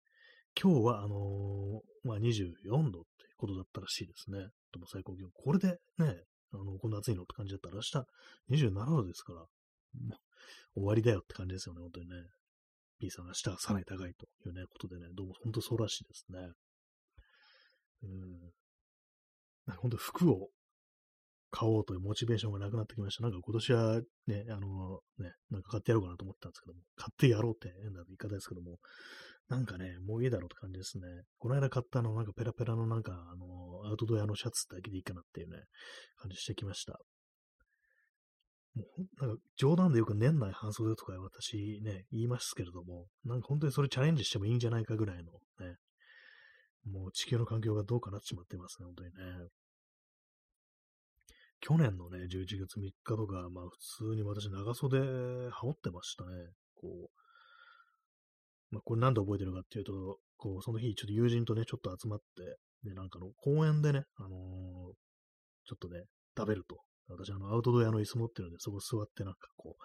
[0.61, 4.39] 今日は、あのー、まあ、24度ってことだったらしいですね。
[4.71, 5.29] でも最高気温。
[5.33, 9.47] これでね、あの、こんな暑いのって感じだったら、明日27度ですから、も
[10.75, 12.15] う終わりだよって感じですよね、本当にね。
[12.99, 16.39] P さん明日はさらに高いというね、ことでね、どうも本当そうらしいですね。
[18.03, 18.51] うん。
[19.77, 20.49] 本当服を
[21.51, 23.23] 買おうというモチベーションがなくなってきました。
[23.23, 28.77] なんか今年はね、あのね、なんか買ってやろうかなと思ったんですけども、買ってやろうって変な言い方ですけども、
[29.47, 31.05] なんかね、もういいだろうって感じですね。
[31.37, 35.57] この間買ったの、なんかペラペラのなんか、あの、アウトドアのシャツだけでいいかなっていうね、
[36.17, 36.99] 感じしてきました。
[38.75, 45.31] もう、なんか冗談でよく年内半袖とか私ね、言いますけれども、なんか本当にそれチャレンジしてもいいんじゃないかぐらいの
[45.65, 45.75] ね、
[46.85, 49.47] もう地球の環境がどうかなってしまってますね、本当にね。
[51.61, 56.31] 去年のね、11月3日とか、まあ普通に私長袖羽織ってましたね。
[56.75, 57.09] こ
[58.71, 64.31] う、まあこれ何で覚えてるかっていうと、こう、その日ちょっと友人とね、ちょっと集まって、で、なんかの公園でね、あのー、
[65.65, 66.03] ちょっとね、
[66.37, 66.77] 食べると。
[67.07, 69.75] 私、あの、アウトドアの椅子持ってるんで、そこ座ってなんかこ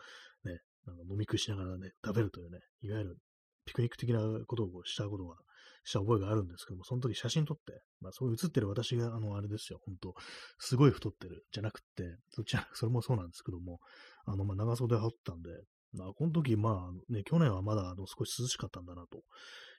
[0.45, 3.19] う、ね、なんか飲み食いしながらね、食べるというね、いわゆる
[3.65, 5.37] ピクニック的なことをしたことが
[5.85, 10.14] した覚えがあるんですけども、その時写真撮って、まあそう写ってる私が、あの、あれですよ、本当
[10.59, 13.81] すごい太ってる、じゃなくて、そっちは、それもそうなんですけども、
[14.27, 15.51] あの、まあ長袖羽織ったんで、
[15.93, 19.05] まあこの時、まあね、去年はまだあの少し涼しかったんだな、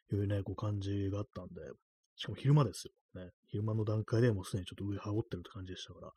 [0.10, 1.62] というね、こう感じがあったんで、
[2.16, 2.94] しかも昼間ですよ。
[3.16, 3.32] ね。
[3.48, 6.12] 昼間の段階でもうすでにちょっと上羽織ってるって感じでしたから、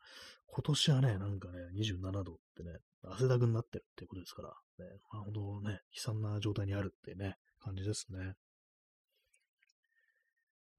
[0.47, 8.33] 今年はね、なんかね、27度ってね、汗だくになってるってことですから、ね、まあ本当ね、悲惨な状態にあるってね、感じですね。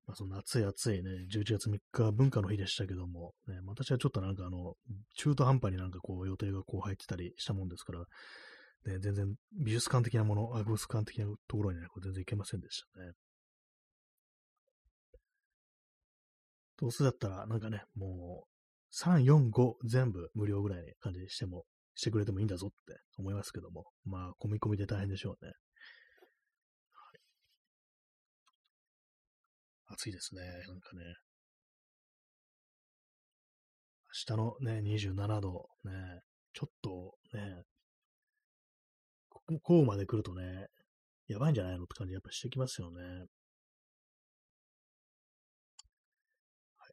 [0.07, 4.75] まあ、その暑い暑いね、11月3日文化の日でしたけども、ね、私はちょっとなんかあの、
[5.17, 8.01] 中途半端になんかこう予定がこう入ってたりしたもんですから、
[8.87, 13.13] ね、全然美術館的なもの、博物館的なところにね、こう全然行けませんでしたね。
[16.79, 18.57] どうせだったら、なんかね、もう、
[18.95, 21.65] 3、4、5全部無料ぐらいに感じにしても、
[21.95, 25.53] してくれてもいいんだぞって思いますけども、まあ、込み込みで大変でしょうね。
[29.89, 30.43] 暑いですね。
[30.43, 31.05] なんかね。
[34.29, 36.21] 明日のね、27度、ね、
[36.55, 37.63] ちょっとね、
[39.29, 40.67] ここまで来るとね、
[41.29, 43.03] やばいんじゃないのって感じやっぱしてきますよね。
[46.79, 46.93] はい。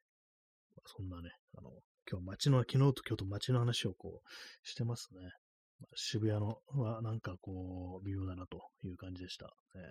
[0.86, 1.72] そんなね、あの、
[2.12, 5.20] 今日街の、昨日と今日と街の話をこう、してますね。
[5.96, 9.46] 渋谷のはなんかこう、微妙だなという感じでした。
[9.46, 9.82] ね、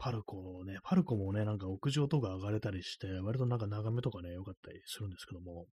[0.00, 5.66] パルコね、パルコもね、なんか屋上とか上がれたりして、割となんか眺めとかね、良かったりするんですけども、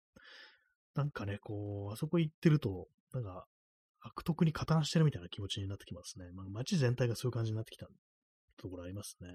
[0.95, 3.45] なんかね、こう、あそこ行ってると、なんか、
[4.01, 6.25] 悪徳に加担してるみたいな気持ちになってきますね。
[6.33, 7.85] まあ、街全体がそういう感じになってきた
[8.57, 9.27] ところありますね。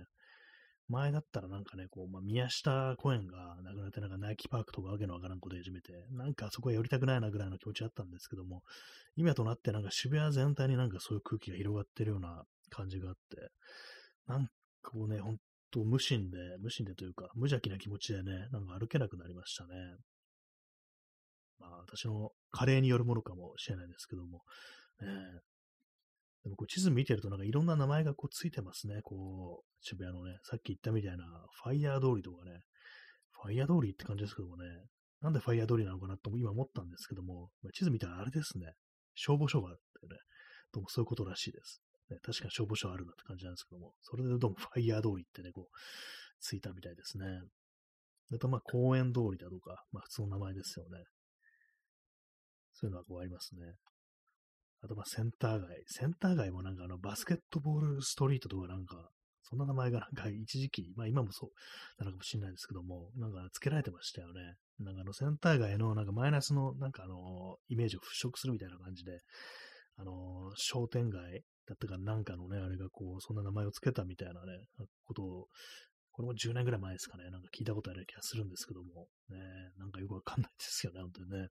[0.88, 8.62] 前だったらなんかね、こう、まあ、宮下公園がなくなって、なんかナイキパークとかわけのわからんこと始めて、なんかあそこへ寄りたくないなぐらいの気持ちあったんですけども、
[9.14, 13.50] 今となってなんか渋谷全体になんかそういう空気が広がってるような感じがあって、
[14.26, 14.48] なん
[14.82, 15.36] こうね、ほん
[15.70, 19.96] と無心で、無心でというか、無邪気な気持ちでね、なんか歩けなくなりましたね。
[21.58, 24.42] まあ、私の加齢によるものかもしれないですけども、
[25.00, 25.08] ね、
[26.42, 29.00] でもこう地図見てるとなんかいろんな名前がこうついてますね。
[29.02, 31.24] こう、渋谷のね、さっき言ったみたいな
[31.62, 32.62] ファイヤー通りとかね、
[33.42, 34.64] ファイヤー通りって感じですけどもね、
[35.20, 38.72] なんでファイヤー通りなのかなと今思ったんですけども、ま、地図見たらあれですね、
[39.14, 40.18] 消防署があるってね、
[40.72, 41.82] どうもそういうことらしいです。
[42.10, 45.76] ね、確かに消防署あるなって感じなんですけども、それでどうもファイヤー通りってね、こう、
[46.40, 47.24] ついたみたいですね。
[48.32, 51.04] あとまあ公園通りだとか、まあ普通の名前ですよね。
[52.72, 53.74] そういうのはこうありますね。
[54.82, 55.82] あとまあセンター街。
[55.86, 59.10] センター街もなんかあのバスケットボールストリートとかなんか、
[59.42, 61.50] そんな名前がなんか一時期、まあ今もそう
[61.98, 64.54] なのかもしれないですけども、なんか付けられてましたよね。
[64.78, 69.18] なんかあのセンター街のなんかマイナスのなんかあのイメージを払拭するみたいな感じで、
[69.96, 74.64] あの商店街だったかなんかのね、あれがこう、そんな名前を付けたみたいなね、
[75.06, 75.48] ことを、
[76.12, 79.38] これも10年ぐらい前ですかね、なんか聞いたことある気がするんですけども、ね、
[79.78, 81.48] なんかよくわかんないですよね、本当にね。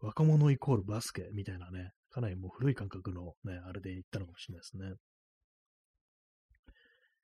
[0.00, 4.94] 若者イコールバスケみたいなね、かなりもう古い感覚のね、あれで言ったのかもしれないですね。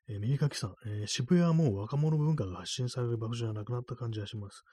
[0.08, 4.64] えー、右書きさん、えー、渋谷はもう若者文化が発信される場所じゃなくなった感じがします。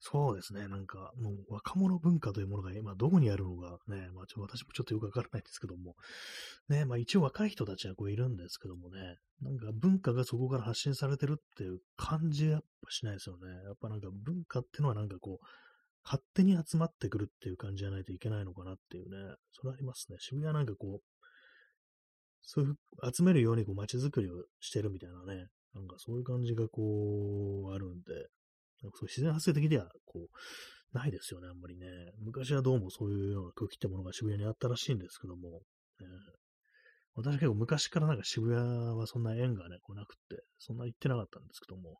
[0.00, 5.96] そうですね、なんか、もう若者文化というものが今どこにあるのかね、まあ、ちょ私もちょっとよくわからないんですけども、
[6.68, 13.46] ね、まあ一応若い人たちはこういるんですけどもね、なんか文化がそこから発信されてるっていう感じはやっぱしないですよね。
[13.64, 15.46] やっぱなんか文化ってのはなんかこう、
[16.04, 20.18] 勝手に集まってくるっていう感じじゃないといけないのかなっていうね、それはありますね。
[20.20, 21.24] 渋谷なんかこう、
[22.42, 22.76] そういう
[23.10, 28.28] 集めるようにこう街づくりをしてるみたいなね、なんかそういう感じがこう、あるんで、
[28.84, 31.86] なんかそう自然発生的ではこう、ないですよね、あんまりね。
[32.20, 36.06] 昔はどうもそういうような空気ってものが渋谷にあったらしいんですけども、ね、
[37.16, 41.98] 私は結構昔からなんか渋谷はそんな縁がね、こうなくって、そんな行ってなかったんですけども、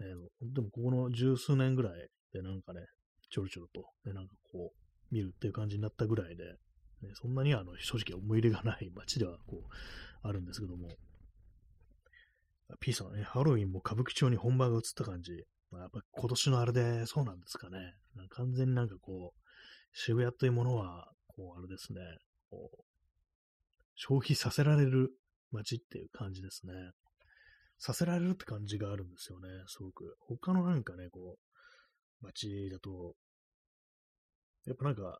[0.00, 0.06] ね、
[0.42, 2.80] でもここの十数年ぐらいでなんかね、
[3.30, 6.44] ちょろちょろと、ね、なんかこう、見るっていう感じになったぐらいで、
[7.02, 9.68] ね、そんなにあの正直思い入れがない街ではこう、
[10.22, 10.88] あるんですけども、
[12.80, 15.44] P さんね、ハロウィンも歌舞伎町に本場が映った感じ。
[15.72, 17.94] ま、やっぱ今年のあれでそうなんですかね。
[18.28, 19.40] 完全になんかこう、
[19.94, 22.00] 渋谷というものは、こう、あれですね、
[22.50, 22.84] こう、
[23.94, 25.10] 消費させられる
[25.50, 26.72] 街っていう感じですね。
[27.78, 30.16] させられるって感じがあるんですよね、すごく。
[30.20, 31.38] 他のなんかね、こ
[32.20, 33.14] う、街だと、
[34.66, 35.18] やっぱなんか、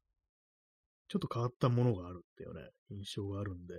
[1.09, 3.75] ちょっと変わったものがあるっていうね、印象があるんで、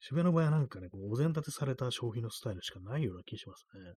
[0.00, 3.94] 渋谷の場合はなんかね、こうお膳立てされた消費のスタイルしかないような気しますね。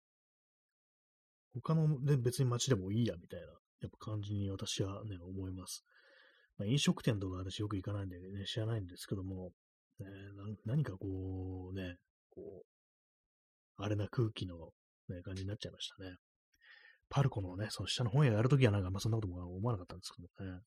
[1.53, 3.47] 他ので別に街でもいいや、みたいな、
[3.81, 5.83] やっぱ感じに私はね、思います。
[6.57, 9.51] まあ、飲食店とか私よく行かないんでね、知らないんですけども、
[9.99, 10.07] ね、
[10.65, 11.97] 何かこうね、
[12.29, 14.55] こう、あれな空気の、
[15.09, 16.15] ね、感じになっちゃいましたね。
[17.09, 20.59] パルコのね、その下の本屋やるときはなんか、まあ、そんなことも思わなかったんですけどね。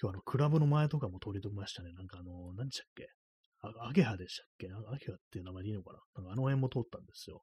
[0.00, 1.92] 今日あの、クラブの前とかも通りときましたね。
[1.92, 3.08] なんかあの、何でしたっけ？
[3.60, 4.68] アゲハでしたっけ？
[4.68, 6.22] アゲハっていう名前でいいのかな？
[6.22, 7.42] なんかあの辺も通ったんですよ。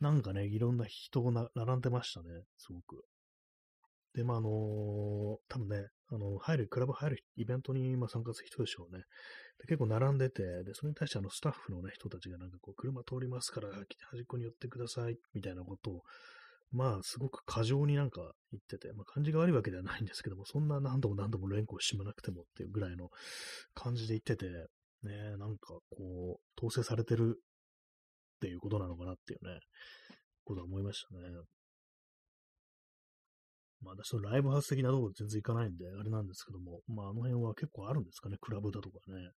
[0.00, 2.28] なんかね、いろんな人が並んでましたね。
[2.58, 3.04] すごく。
[4.14, 4.50] で、まあ、あのー、
[5.48, 9.02] 多分ね、あの、入る、クラブ入るイベントに、まあ、参加する人でしょうね。
[9.58, 13.86] で結構並んでて、で、それに対してあの、スタッフのね、人たちがなんかこう、車通りますから、端っ
[14.26, 16.02] こに寄ってください、みたいなことを、
[16.70, 18.20] まあ、すごく過剰になんか
[18.52, 23.10] 言ってて、まあ、感じが悪いわけではないんですけども、そんな何度も何度も連呼しまなくてもっていうぐらいの
[23.74, 24.46] 感じで言ってて、
[25.04, 29.60] ね、なんかこう、統制されてるっていうことなのかなっていうね、
[30.44, 31.20] ことは思いましたね。
[33.82, 39.30] まあ、私のライブハウス的なところ全然行かないんで、あれなんですけども、まあ、あの辺は結構あるんですかね、クラブだとかね。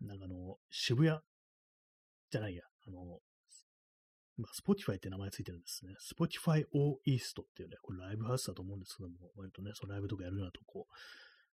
[0.00, 1.18] なんかあの、渋谷
[2.30, 3.20] じゃないや、あの、
[4.36, 5.94] まあ、Spotify って名前ついてるんですね。
[6.00, 10.86] Spotify O East っていうね、これライブハウスだと思うんですけども、割とね、そのライブとかやるようなとこ、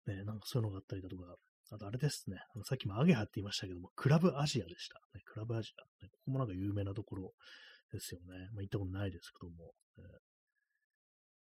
[0.07, 1.35] ね、なんかそういうのがあったりだとか、
[1.69, 5.01] あとあれですね、あのさっきもアゲハって言いましたけども、クラブアジアでした。
[5.13, 6.09] ね、クラブアジア、ね。
[6.11, 7.33] ここもなんか有名なところ
[7.91, 8.49] ですよね。
[8.53, 9.73] まあ、行ったことないですけども、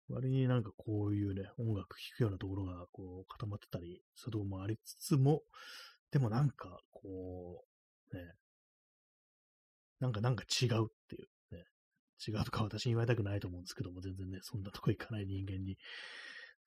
[0.08, 5.42] 割になんかこういうね、音楽聴くようなところがこう固まってたりするとこもありつつも、
[6.10, 7.62] でもなんかこ
[8.12, 8.22] う、ね、
[10.00, 11.64] なんかなんか違うっていうね、
[12.26, 15.76] 違うとか私に言われたくないと思うんですけども、全然ね、そんなとこ行かない人間に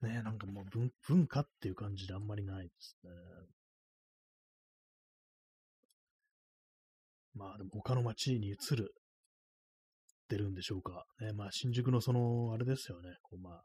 [0.02, 3.12] ね、なんかもう文文化っていう感じであんまりないですね。
[7.34, 11.06] まあでも他の街に移るってるんでしょうか。
[11.20, 13.10] ね、まあ新宿のその、あれですよね。
[13.22, 13.62] こうまあ、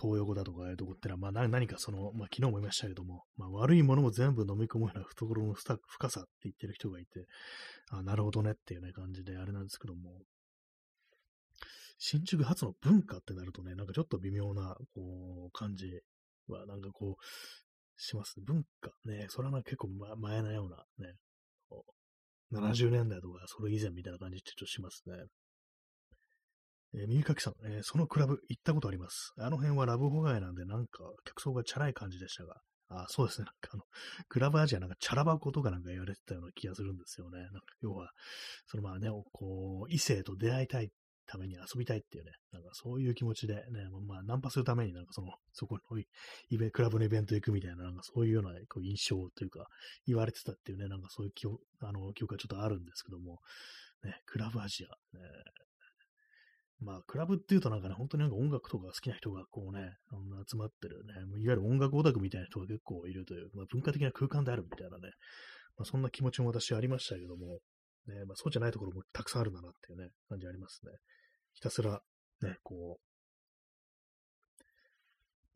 [0.00, 7.26] 東横だとかいうとこってのは、まあ何かその、まあ昨日も言いましたけども、まあ悪いものも全部飲み込むような懐の深さって言ってる人がいて、
[7.90, 10.22] あなるほどねっていうね感じであれなんですけども、
[11.98, 16.00] 新宿発の文化ってなるとね、なんかちょっと微妙な、こう、感じ
[16.48, 17.24] は、なんかこう、
[17.96, 18.38] します。
[18.38, 19.88] ね文化ね、それは結構
[20.18, 21.14] 前なようなね、
[22.52, 25.14] 70年代とかそれ以前みたいな感じってちょっとしますね。
[26.96, 29.32] えー、耳かきさん、えー、そのクラブ行ったことあります？
[29.38, 33.46] あの辺はラブホ街なんでなんか客層がチャラい感じでしたが、あそうですね。
[33.50, 33.82] なんかあの、
[34.28, 37.40] クラブアジアなんかチャラ箱とかなんか言われてたような気がするんですよね。
[37.40, 38.12] なんか要は、
[38.66, 40.90] そのまあね、こう、異性と出会いたい
[41.26, 49.68] ために遊びたいっていうね、なんかそういう気持ちでね、まあナンパするためになんかその、 そこのイベクラブのイベント行くみたいな、なんかそういうようなこう印象というか、
[50.06, 53.40] 言われてたっていうね、なんかそういう記憶、あの、記憶がちょっとあるんですけども、
[54.02, 55.22] ね、クラブアジア、ね、
[56.80, 59.96] まあ、クラブっていうとなんかね、本当になんか音楽とか好きな人がこうね、
[60.48, 65.10] 集まってるね、いわゆる音楽オタクみたいな人が結構いるという、まあ、文化的な空間であるみたいなね、
[65.76, 67.58] まあ、そんな気持ちも私ありましたけども、
[68.06, 70.92] ね、まあ、そうじゃないところもたくさんあるんだなっていうね、感じありますね。
[71.54, 72.02] ひたすら、
[72.42, 73.14] ね、こう、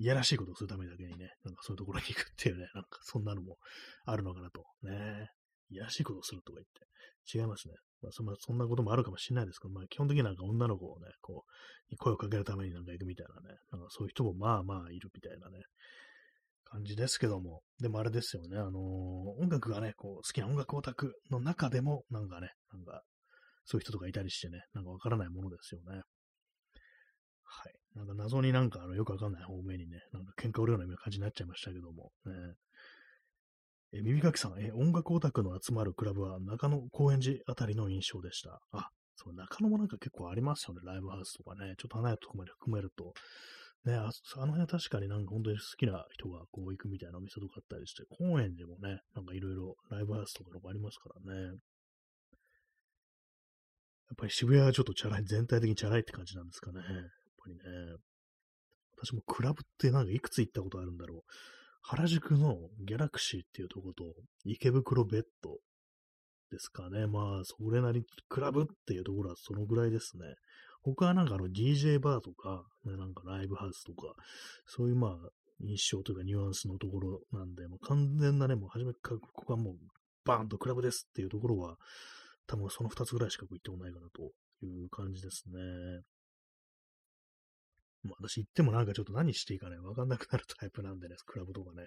[0.00, 3.58] いやらしいことをするためだけにね、なんかそういうところに行くっていうね、なんかそんなのも
[4.04, 4.64] あるのかなと。
[4.82, 5.30] ね。
[5.70, 7.38] いやらしいことをするとか言って。
[7.38, 7.74] 違いますね。
[8.00, 11.44] まあ、そそんなこともあるかもしれないですけど、まあ、基本的になんか女の子をね、こ
[11.90, 15.58] う、声をかけるためになんか行くみたいなね、なんかそういう人もまあまあいるみたいなね、
[16.70, 23.02] 感じですけども、でもあれですよね、あのー、音楽がね、こう、好きな音楽オタクの中でも、なんかね、なんか、
[23.64, 26.02] そういう人とかいたりしてね、なんかわからないものですよね。
[27.44, 27.74] はい。
[27.94, 32.32] なんか謎になんかあのよくわかんない方面にね、なんか喧嘩売るような感じになっちゃいましたけども、ね。
[33.92, 38.60] え耳かきさん、え音楽オタクの集まるクラブは中野高円寺あたりの印象でした。
[38.72, 41.74] あ、そう、中野もなんか結構ありますよね、ライブハウスとかね。
[41.78, 43.14] ちょっと離れたとこまで含めると。
[43.84, 51.42] ね、ああの辺は確かになんか本当に好きな人がこう行くみたいなお店とかあったりして、高円寺もね、なんかいろいろライブハウスとかのありますからね。
[54.08, 56.80] やっぱり渋谷はちょっとチャラい、全体的にチャラいって感じなんですかね。
[56.80, 57.60] やっぱりね。
[58.96, 61.20] 私もクラブってなんかいくつ行ったことあるんだろう。
[61.82, 64.04] 原宿のギャラクシーっていうとこと、
[64.44, 65.58] 池袋ベッド
[66.50, 67.06] ですかね。
[67.06, 70.24] まあ、それなりに、クラブっていうところはそのぐらいですね。
[70.82, 74.14] 他はなんかあの DJ バーとか、なんかライブハウスとか、
[74.66, 75.28] そういうまあ、
[75.60, 79.74] 印象というかニュアンスのところなんで、もう完全なね、もう初めからここはもう
[80.24, 81.76] バーンとクラブですっていうところは、
[82.46, 84.32] 多分その2つぐらいしか行ってもないかなと
[84.64, 86.02] いう感じですね。
[88.04, 91.86] まあ、私行ってもなんかちょっと何していいかね、わかんなくなるタイプなんでね、クラブとかね。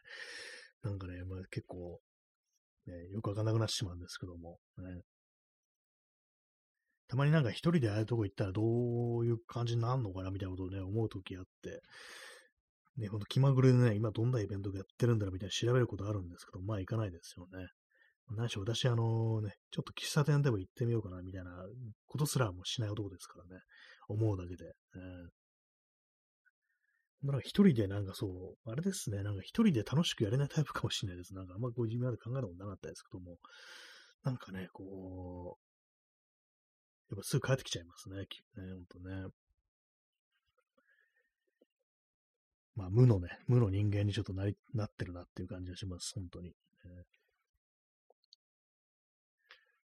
[0.83, 1.99] なんかね、まあ結構、
[2.87, 5.01] ね、よくわかんなくなってしまうんですけども、ね。
[7.11, 11.81] たまになんか一人でああいうとこ行ったらどういう感じになるのかなみたいなことをね、思うときあって、
[12.95, 17.67] ね、ほんと気まぐれでね、今どんなイベントがやってるんだろうみたいな調べることあるんですけど、まあ行かないですよね。
[18.29, 21.51] 何しろ私、あのね、ちょっと喫茶店でも行ってみようかなみたいな
[22.07, 23.61] ことすらもしない男ですからね、
[24.07, 24.71] 思うだけで。
[24.95, 25.29] えー
[27.23, 31.35] なんか一人でなんかそう、あれですね、なんか一人で楽しくやれないタイプかもしれないです。
[31.35, 33.37] なんかあんまこう自分まで考えたことなかったですけども、
[34.23, 35.70] なんかね、こう、
[37.11, 39.27] やっぱすぐ帰ってきちゃいますね、ね、ほんとね。
[42.75, 46.53] まあ、無のね、無の人間にちょっとなり、なってるなっていう感じがします、本当に。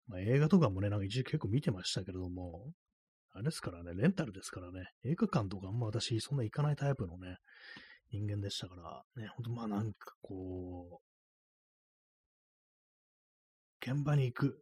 [0.08, 2.72] まあ、映画とかもね、なんか一時結構見てましたけれども、
[3.34, 7.36] あれですからね、レンタルですからね、映画館とかあんま私そんな行かないタイプのね、
[8.12, 11.02] 人間でしたから、ね、ほんとまあなんかこ
[13.86, 14.62] う、現場に行くっ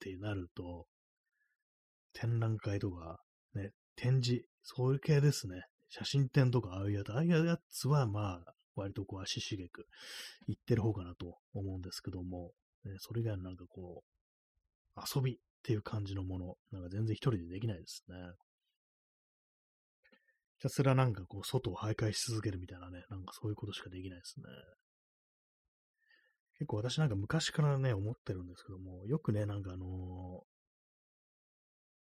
[0.00, 0.86] てなると、
[2.14, 3.20] 展覧会とか、
[3.54, 5.62] ね、展示、そういう系ですね。
[5.88, 9.86] 写真展とかああいうやつ、ああいうやつはまあ、割とこう足しげく
[10.48, 12.52] 行ってる方かなと思うんですけども、
[12.84, 14.02] ね、それ以外のなんかこ
[14.96, 18.16] う、遊びっていう感じのもの、なんか全然一人でできないですね。
[20.56, 24.46] ひたすらなんかこう、外を徘徊し続けるみたいなね、なんかそういうことしかできないですね。
[26.58, 30.44] 結構私なんか昔からね、思ってるんですけども、よくね、なんかあの、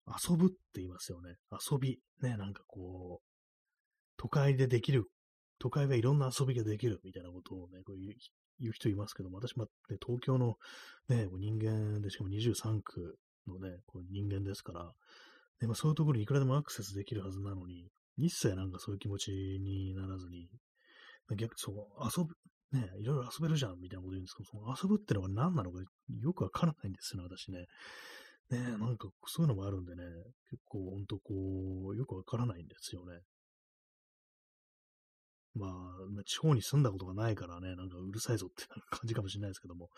[0.07, 1.35] 遊ぶって言いますよね。
[1.51, 1.99] 遊び。
[2.21, 3.25] ね、なんかこう、
[4.17, 5.09] 都会でできる、
[5.59, 8.15] 都会はいろんな遊びができるみたいなことをね、こういう
[8.59, 10.55] 言う人いますけども、私も、ね、東京の
[11.09, 14.91] ね、人間でしかも23区のね、こう人間ですから、
[15.59, 20.49] でまあ、そういうところにいくらでもアクセスできるはずなのに、一切なんかそういう気持ちにならずに、
[21.37, 22.35] 逆にそう、遊ぶ、
[22.77, 27.65] ね、いろいろ遊べるじゃんみたいなこと言うんですけど、その遊ぶってのは何なのかよくわからないんですよね、私ね。
[28.51, 30.03] ねえなんかそういうのもあるんでね、
[30.49, 31.33] 結構ほんとこ
[31.93, 33.21] う、よくわからないんですよね。
[35.55, 39.89] まあ、地方に住んだことがないからね、なんかうるさいぞって感じかもしれないですけども、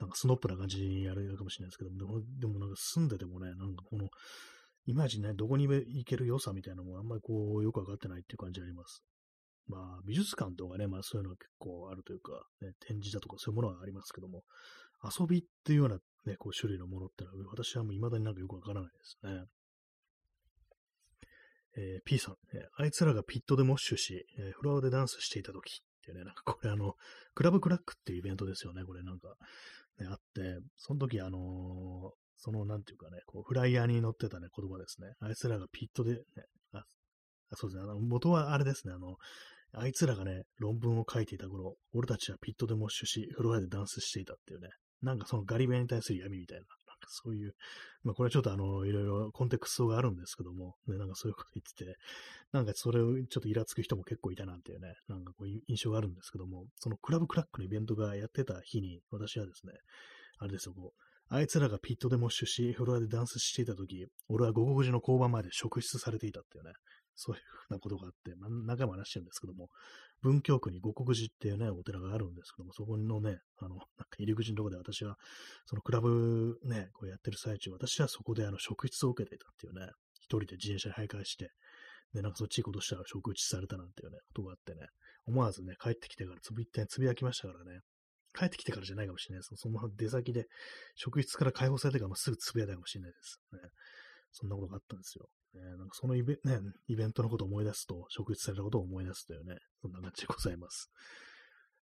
[0.00, 4.08] なんかスノップな感じにやれるかもしれないですけども、でもでもなんか住んでてもね、なんかこの、
[4.86, 9.04] いまいちね、どこに行ける良さみたいなのもあんまりこう、よくわかってないっていう感じあります。
[9.68, 14.42] まあ、美術館とかね、まあそういうの結構あるというか、ね、展示だとかそういうものはありますけども、
[15.02, 19.44] 遊びっていうようなね、こう種類のものってのは、私はもう未だになんかよくわからないですね。
[21.76, 26.94] えー、P さん、え、あいつらがピットでモッシュし、えー、フロアでダンスしていたときっていうね、なんかこれあの、
[27.34, 29.34] クラブクラックっていうイベントですよね、これなんか、
[29.98, 31.40] ね、あって、その時あのー、
[32.36, 35.14] その、なんていうかね、こう、フライヤーに載ってたね、言葉ですね。
[35.20, 36.20] あいつらがピットで、ね、
[36.72, 36.84] あ、
[37.54, 39.16] そうですね、あの、元はあれですね、あの、
[39.72, 44.68] あいつらがね、論文を書いていた頃、俺たちはピットでモッシュし、フロアでダンスしていたっていうね、
[45.04, 47.54] なんかそのガリベに対する闇みたいな、なんかそういう、
[48.02, 51.96] まあこれはちょっとあの、いろいろコンテクストがあるんですけども、ね、なんかそういうこと言ってて、
[52.52, 59.72] なんかそれをちょっとイラつく人も結構いたなんていうね、なんかこういう印象があるんですけども、そのクラブクラックのイベントがやってた日に、私はですね、
[60.38, 66.72] あれですよ、こう、あいつらがピットでモッシュし、フロアでダンスしていたとき、俺は午後5時の交番まで職質されていたっていうね、
[67.16, 69.68] そういうふうなことがあって、まあ、何回も話してるんですけども、
[70.22, 73.86] 文京区に五国寺っていうね、お寺があるんですけども、そこのね、あの、なんか
[74.18, 75.16] 入り口のところで私は、
[75.66, 81.50] そのクラブね、こうやってる最中、私はそこであの、職質を受けていたっていうね、一人で自転車に徘徊して、
[82.14, 84.86] で、なんかそっちいいことしたら職質されたなんていうね、ことがあってね、
[85.26, 87.80] 思わずね、帰ってきてからつぶ一点つぶやきましたからね、
[88.38, 89.56] 帰ってきてからじゃないかもしれないです。
[89.56, 90.46] その出先で、
[90.96, 93.40] 職質から解放されてからすぐつぶやいたかもしれないです。
[93.52, 93.58] ね。
[94.32, 95.28] そんなことがあったんですよ。
[95.54, 100.90] ね、なんかそのイベ,、ね、イベントのことを思い出すと、職質されたことを思い出すというね、そんな感じでございます。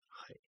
[0.09, 0.39] はい。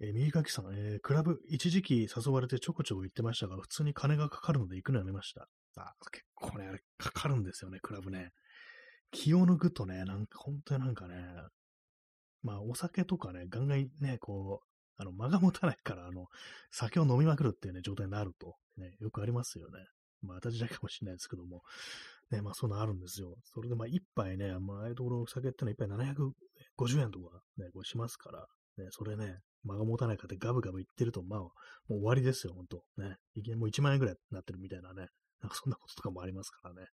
[0.00, 5.48] えー、右書きさん、えー、クラブ、一時期誘われてちょこちょこ行ってましたが、普通に金がかかるので行くのやめました。
[5.76, 8.30] あ、結構ね、あれ、かかるんですよね、クラブね。
[9.10, 11.14] 気を抜くとね、なんか本当になんかね、
[12.42, 14.66] まあ、お酒とかね、ガンガンね、こう、
[14.96, 16.26] あの、間が持たないから、あの、
[16.70, 19.78] 酒を飲みまくるっていうね、状態になると、ね、よくありますよね。
[20.22, 21.62] まあ、私だけかもしれないですけども、
[22.30, 23.36] ね、まあ、そういうのあるんですよ。
[23.44, 28.46] それで、まあ、一杯ね、まあ、あいうところのお酒ってのは一杯750円とかね、こうしますから、
[28.78, 31.46] ね、それね、間が持たないかってガブガブ言ってると、まあ、も
[31.90, 32.84] う終わりですよ、ほんと。
[32.96, 33.16] ね。
[33.34, 35.08] いきなりもう1万円ぐらいになってるみたいなね、
[35.40, 36.86] なんかそんなこととかもありますからね。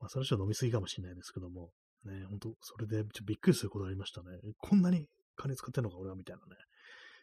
[0.00, 1.70] まあ、それはちょっと飲みすぎかもしれないですけども、
[2.04, 4.38] ね、ほんと、それでちょっとびっくりすることありましたね。
[4.58, 5.06] こんなに
[5.36, 6.56] 金使ってんのか、俺は、みたいなね。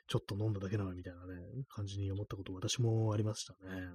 [0.08, 1.36] ちょっと飲んだだけなのみたいなね、
[1.70, 3.92] 感じに思ったこと私もありましたね。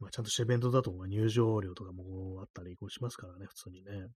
[0.00, 4.08] まあ、ちゃんとしたイベントだと、入場料とかもあったりしますからね、普通にね。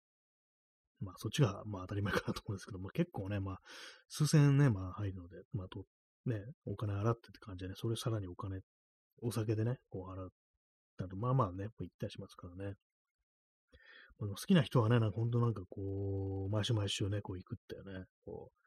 [1.00, 3.60] まあ、そっちが、まあ、当たり前かなと思うんですけど、まあ、結構ね、まあ、
[4.08, 5.84] 数千ね、まあ、入るので、まあ、と、
[6.26, 8.60] ね、お金払ってって感じでね、それさらにお金、
[9.20, 10.28] お酒でね、こう払っ
[10.96, 12.74] たと、まあまあね、こう行ったりしますからね。
[14.18, 18.61] 好きな人はね、なんか本当なんかこう、毎週毎週ね、こう行くってね、こう、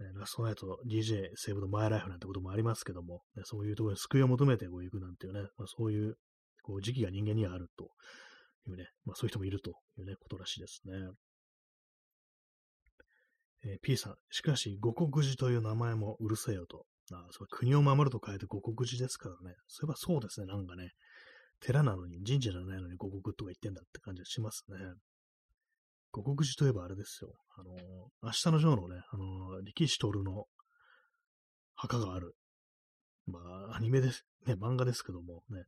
[0.00, 6.16] ね、ラストナイト DJ セーブドマイライフなんてこともありますけども、ね、そういうところに救いを求めてこう行くなんていうね、まあ、そういう
[6.62, 7.90] こう時期が人間にはあると
[8.70, 10.92] いうね、まあそういう人もいるというね、ことらしいですね。
[13.64, 16.84] えー、P さん、しかし、五国寺という名前もうるせえよと。
[17.10, 19.56] あそ国を守ると書いて五国寺ですからね。
[19.66, 20.92] そういえばそうですね、なんかね。
[21.60, 24.76] 寺なのに、神社じゃないのに五国とか言ってんだって感じがしますね。
[26.22, 27.32] 護国寺といえばあれですよ。
[27.56, 27.76] あのー、
[28.22, 30.46] 明日のジョーのね、あのー、力士徹の
[31.74, 32.34] 墓がある。
[33.26, 33.40] ま
[33.72, 34.24] あ、アニメです。
[34.46, 35.64] ね、漫画ですけども、ね、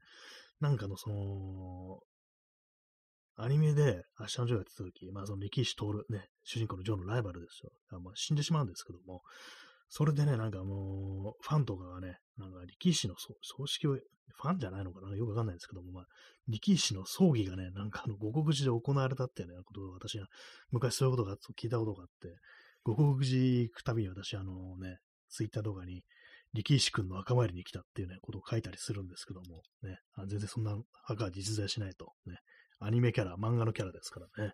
[0.61, 2.01] なんかのその、
[3.37, 7.71] アニメで明日のジョーやってた時、まあその力士徹、ね、主人公のジョーのライバルですよ。
[8.01, 9.23] まあ、死んでしまうんですけども、
[9.91, 15.15] それでね、なんかもう、ファンとかがね、なんか力士の葬式を、ファンじゃないのかな？
[15.15, 16.05] よくわかんないですけども、まあ、
[16.49, 20.29] 力士の葬儀がね、なんかあの、五国寺で行われたっていうね、ことを私は、
[20.71, 22.37] 昔そういうことが聞いたことがあって、
[22.85, 26.03] 五国寺行くたびに私、あのね、ツイッター動画に、
[26.53, 32.39] 力士君の墓参りに来たっていうね、ことを書いたりするんですけども、ね、あ全然そんな墓は実在しないと、ね、
[32.81, 34.53] アニメキャラ、漫画のキャラですからね、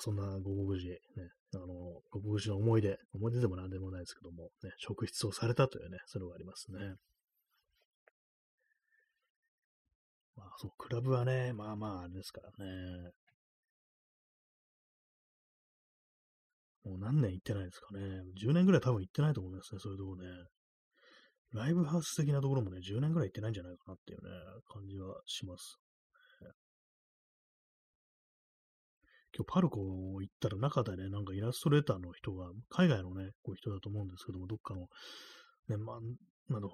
[0.00, 1.66] そんな五国寺、ね、あの、
[2.10, 6.78] 五国寺の思い出、思い出でも何でもないですけども、ね、職質をされたというね、それがありますね。
[10.36, 13.10] まあ、そう、クラブはね、まあまあ、あれですからね。
[16.84, 18.22] もう何年行ってないですかね。
[18.40, 20.26] 10年ぐらい多分行ってないと思いますね、そういうとこね。
[21.52, 24.30] ライブハウス的なところもね、10年ぐらい行ってないんじゃないかなっていうね、
[24.68, 25.78] 感じはします。
[29.36, 29.80] 今日パルコ
[30.20, 34.88] 行ったら中でね、なんかイラストレーターの人が、海外のね、こう人だと思うんですけども、どっかの、
[35.68, 35.98] ね、まあ、
[36.50, 36.68] なんだ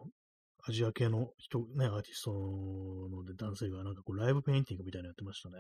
[0.65, 5.57] アジア系の人、ね、アーティストので男性がなんかこうライブペインティングみたいなのやってましたね。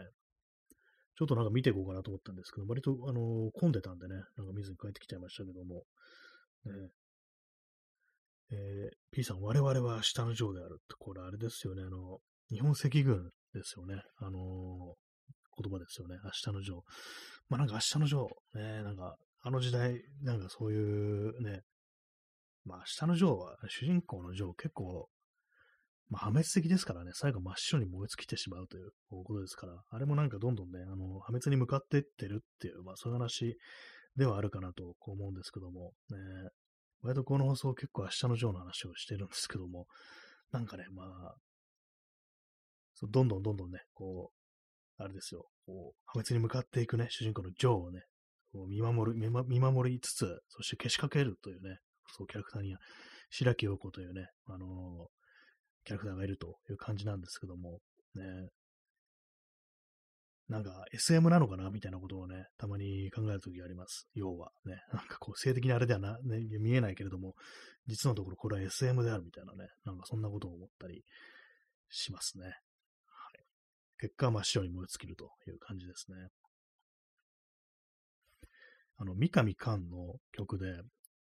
[1.19, 5.83] ちょっとなんか見ていこうかなと思ったんですけど、割とあの混んでたんでね、なんか見ずに帰ってきちゃいましたけども、
[6.65, 6.73] ね、
[8.53, 12.19] えー、P さん、我々は下の上であるって、これあれですよね、あの、
[12.53, 14.03] 日本赤軍ですよね。
[14.19, 14.95] あの
[15.57, 16.17] 言葉ですよね。
[16.25, 16.81] 明日のジョー。
[17.49, 21.63] まあなんか明日のジョー、ね、なんかあの時代、なんかそういうね、
[22.65, 25.09] まあ明日のジョーは、主人公のジョー結構、
[26.09, 33.57] まあ破滅的ですからね、最後真っ白に燃え尽きてしまうということですから、あれもなんかどんどんね、あの、破滅に向かっていってるっていう、まあそういう話
[34.17, 36.17] ではあるかなと思うんですけども、ね、
[37.03, 39.87] 割とこの放送結構明日のジョーの話をしてるんですけども、
[40.53, 41.35] なんかね、まあ、
[43.03, 44.42] どんどんどんどんね、こう、
[44.99, 48.03] あれですよ、こう、破滅に向かっていくね、主人公のジョーをね、
[48.53, 51.79] こう見守る見、見守りつつ、そしてけしかけるというね、
[52.17, 52.79] そうキャラクターには、
[53.31, 55.09] 白木陽子というね、あのー、
[55.85, 57.81] キャラクターがいるという感じなんですけども、
[58.15, 58.23] ね、
[60.49, 64.07] なんか SM なのかなみたいなことをね、たまに考えるときがあります。
[64.15, 64.51] 要は。
[64.67, 67.35] ね、 なんかこう性的なあれではな、ね、見えないけれども、
[67.87, 71.05] 実のところこれは SM であるみたいなね、なんかそんなことを思ったり
[71.89, 72.55] しますね。
[74.03, 76.17] 結果真っ白に燃え尽きるという感じですね。
[78.99, 80.67] あの、三上寛の曲で、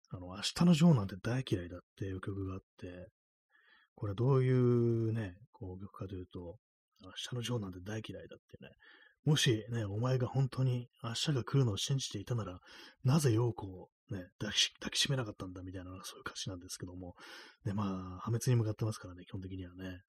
[0.08, 3.10] あの、明日のジョーなんて大嫌いだっていう曲があって、
[3.94, 6.56] これどういうね、こう曲かというと、
[7.02, 8.70] 明日のジョーなんて大嫌いだってね、
[9.26, 12.58] もしね、お前が本当に明日が来るのを信じていたなら、
[13.04, 17.16] なぜ陽子をね、抱き抱きしめなかったんだみたいな、そういう歌詞なんですけども、
[17.66, 20.00] ね、まあ、破滅に向かってますからね、基本的にはね。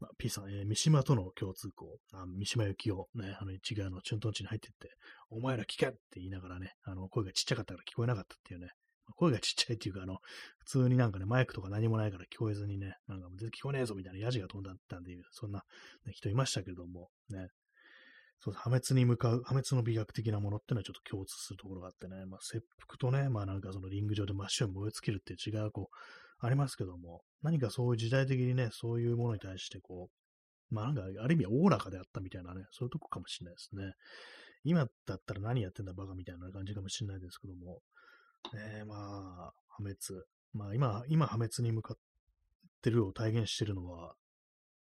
[0.00, 4.90] まあ、P さん、えー、三島との共通項、あ三島由紀夫、ね、あの、一概のチュントン地に入ってって、
[5.30, 8.68] お前ら聞けって言いながらね、あの、声がちっちゃかったから聞こえなかったっていうね、
[9.16, 10.18] 声がちっちゃいっていうか、あの、
[10.58, 15.62] 普通になんかね、マイクとか何もないから聞こえずにね、なんか全然聞こえねえぞみたいなヤジが飛んだったんで、そんな、
[16.06, 17.48] ね、人いましたけれども、ね。
[18.40, 25.96] そう破滅に向かう、破滅の美学的なものってのはちょっと共通するところがあってね、まあ、切腹とね、まあなんかそのリング上で真っ白に燃え尽きるっていうこう、
[26.40, 30.10] ありますけども、何かそういう時代的にね、そういうものに対してこ
[30.70, 33.92] う、まあなんか、ある意味おおらかであったみたいなね、そういうとこかもしれないですね。
[34.64, 37.80] 今だったら何やってんだバカみたいな感じかもしれないですけども、
[38.54, 39.96] ねまあ、破滅。
[40.54, 41.96] まあ今、今破滅に向かっ
[42.82, 44.14] てるを体現してるのは、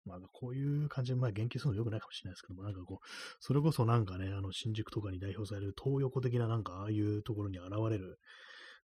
[0.05, 3.07] まあこういう感じで、まあ言及するの良くないかもしれないですけども、なんかこう、
[3.39, 8.19] それこそなんかね、あの新宿とかに代表される東横的ななんかああいうところに現れる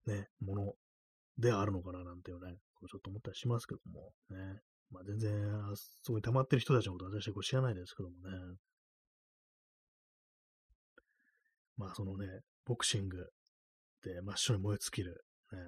[0.05, 0.73] ね、もの
[1.39, 2.55] であるのかななんていうね、
[2.89, 4.59] ちょっと思ったりしますけども、ね。
[4.91, 5.31] まあ全然、
[6.03, 8.57] そこに溜まってる人たちのことは私はこう知らないですけどもね。
[11.77, 12.27] まあそのね、
[12.65, 13.21] ボクシングっ
[14.03, 15.23] て真っ白に燃え尽きる。
[15.53, 15.59] ね。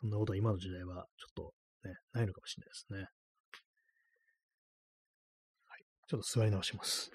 [0.00, 1.54] そんなことは今の時代はちょっと
[1.88, 2.98] ね、ないのかもしれないですね。
[5.68, 5.84] はい。
[6.08, 7.10] ちょっと座り直します。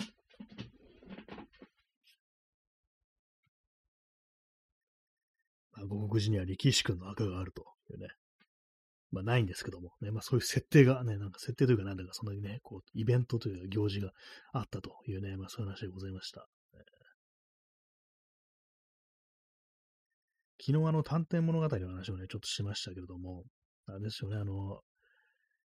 [5.87, 8.07] まあ、五国寺には力士君の赤があるというね。
[9.11, 14.11] まあないんですけども、ね、まあそういう設定がね、なんか設定というかなんだかそんなにね、こう、イベントというか行事が
[14.51, 16.47] あったというね、まあそういう話でございました。
[20.65, 23.43] 昨日あの探偵物語の話をね、ちょっとしましたけれども、
[23.87, 24.81] あれですよね、あの、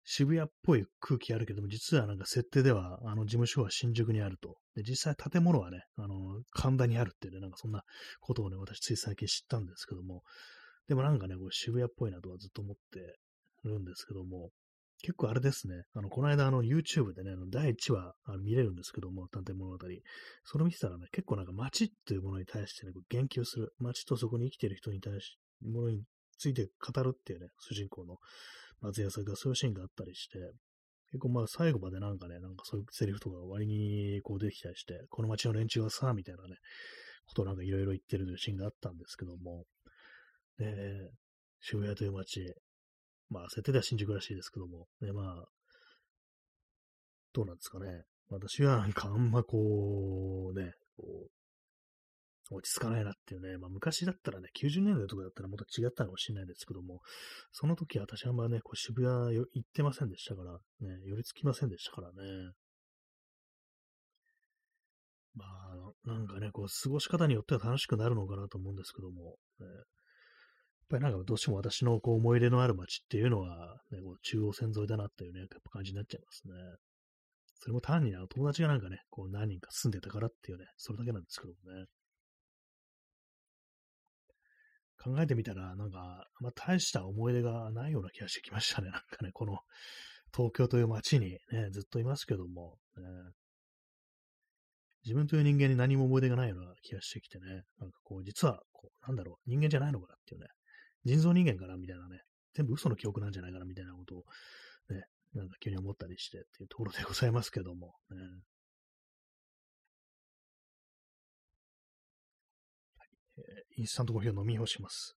[0.10, 4.56] 渋谷っぽい空気あるけども、実はなんか設定では、あの事務所は新宿にあると。
[4.74, 7.84] で、実際建物はね、あの、神田にあるっていうね、なんかそんな
[8.22, 10.24] ことをね、私つい最近知ったんですけども、
[10.88, 13.20] でもなんかね、これ渋谷っぽいなとはずっと思って
[13.66, 14.52] るんですけども、
[15.02, 15.84] 結構あれですね。
[15.94, 19.78] あの、この間、あの、YouTube でね、あの第1話見れるんですけども、探偵物語。
[20.46, 23.74] それ見てたらね、結構なんか街っていうものに対してね、言及する。
[23.80, 26.02] 街とそこに生きてる人に対し、ものに
[26.38, 28.18] ついて語るっていうね、主人公の
[28.82, 30.40] 松屋さんがそういうシーンがあったりして、
[31.12, 36.56] 結構まあ最後までなんかね、なんかそういうセリフとか割にこう出てきたりして、この街の連中はさ、みたいなね、
[37.26, 39.66] ことなんかいろいろ言ってるシーンがあったんですけども、
[40.58, 41.10] で、
[41.62, 42.54] 渋谷という街、
[43.30, 45.46] まあ、設定では新宿らしいですけども、ね、まあ、
[47.34, 48.04] どうなんですかね。
[48.30, 51.37] 私はなんかあんまこう、ね、こう、
[52.56, 57.02] 落ち着かないなっていうね、まあ昔だったらね、90年代とかだったらもっと違ったのかもしれないですけども、
[57.52, 60.60] その時私はあんまね、こう渋谷行ってませんでしたから、ね、
[61.06, 62.52] 寄りつきませんでしたからね。
[65.36, 69.76] まあ、なんかね、こう、過ごし方によっては楽しくなるのかなと思うんですけども、ね、やっ
[70.90, 76.54] ぱりなんかどうしても私のこう思い入れのある街っていうのは、ね、こう中央線沿いだなっていうね、やっぱ感じになっちゃいますね。
[77.60, 81.86] それも単にあの友達がなんかね、こう何人か住んでたからっていうね、それだけなんですけどもね。
[85.08, 88.90] 考えてみたら、なんか、あ大した思い出がないような気がしてきましたね。
[88.92, 89.60] なんかね、この
[90.36, 93.04] 東京という街にね、ずっといますけども、ね、
[95.06, 100.48] 自分という人間に何も思い出がないような気がしてきてね、なんかこう、実は、こう、なんだろう、人間じゃないのかなっていうね、
[101.06, 102.22] 人造人間かなみたいなね、
[102.54, 104.26] 全部嘘の記憶なんじゃないかなみたいなことを、
[104.90, 108.18] ね、なんか急に思ったりしてっていうところでございますけども、ね。
[113.78, 115.16] インスタントコーヒーを飲み干します。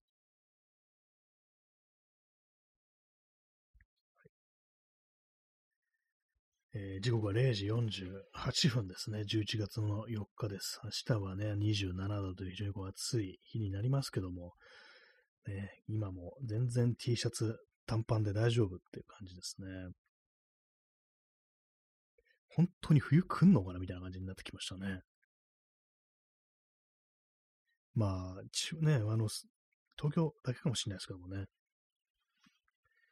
[6.73, 9.21] えー、時刻は0時48分ですね。
[9.21, 10.79] 11月の4日です。
[10.83, 14.53] 明日はね、27度という非常にこう暑い日になりますけども、
[15.47, 17.57] ね、今も全然 T シャツ
[17.87, 19.67] 短パンで大丈夫っていう感じですね。
[22.55, 25.01] 本当に冬来んのかなみたいな感じになってきましたね。
[27.93, 29.27] まあ、ちね、あの、
[29.97, 31.45] 東京だけかもしれないですけどもね。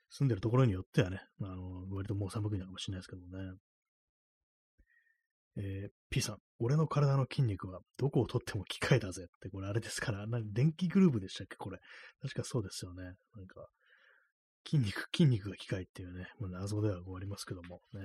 [0.09, 3.57] 住んでるところによってはね、あの、割ともう寒くなるかもしれないですけどもね。
[5.57, 11.79] えー、P さん、俺の体の筋肉はどこを取っても機械だぜって、これあれですから、な電気グループでしたっけこれ。
[12.21, 13.03] 確かそうですよね。
[13.03, 13.13] なん
[13.45, 13.67] か、
[14.65, 18.01] 筋肉、筋肉が機械っていうね、まあ、謎ではありますけどもね。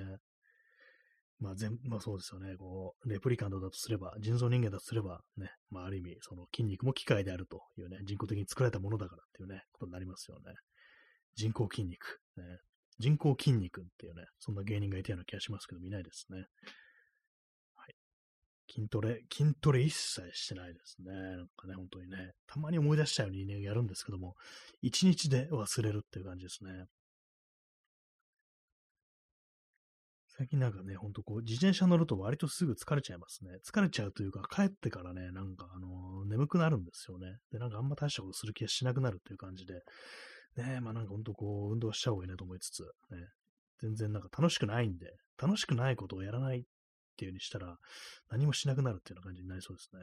[1.45, 2.57] まあ全、まあそうですよね。
[2.57, 10.55] こう、レプリカントだとすれば、人造人間だとすれば、ね、まあある意味、その筋肉も機械であるというね、人工的に作られたものだからっていうね、ことになりますよね。
[11.37, 12.21] 人工筋肉。
[12.39, 12.43] ね、
[12.99, 16.47] 人工筋肉っていうね、そんな芸人がいたような気がしますけど、見ないですね。
[17.75, 17.95] はい。
[18.73, 21.13] 筋トレ、筋トレ一切してないですね。
[21.13, 24.35] なんかね、本当にね、たまに思い出したようにね、やるんですけども、
[24.81, 26.87] 一日で忘れるっていう感じですね。
[30.37, 33.53] 最近なんかね、ほんとこう、自転車乗ると割とすぐ疲れちゃいますね。
[33.65, 37.39] 疲れちゃうというか、帰ってからね、なんかあのー、眠くなるんですよね。
[37.53, 39.75] で、なんかあんま大したことする気がしなくなるっていう感じで、
[40.57, 43.29] ねまあなんかほんとこう、運動しちゃおういいなと思いつつ、ね、
[43.81, 45.07] 全然なんか楽しくないんで、
[45.41, 46.63] 楽しくないことをやらないっ
[47.17, 47.77] ていうにしたら、
[48.29, 50.01] 何もしなくなるっていうような感じになりそうですね。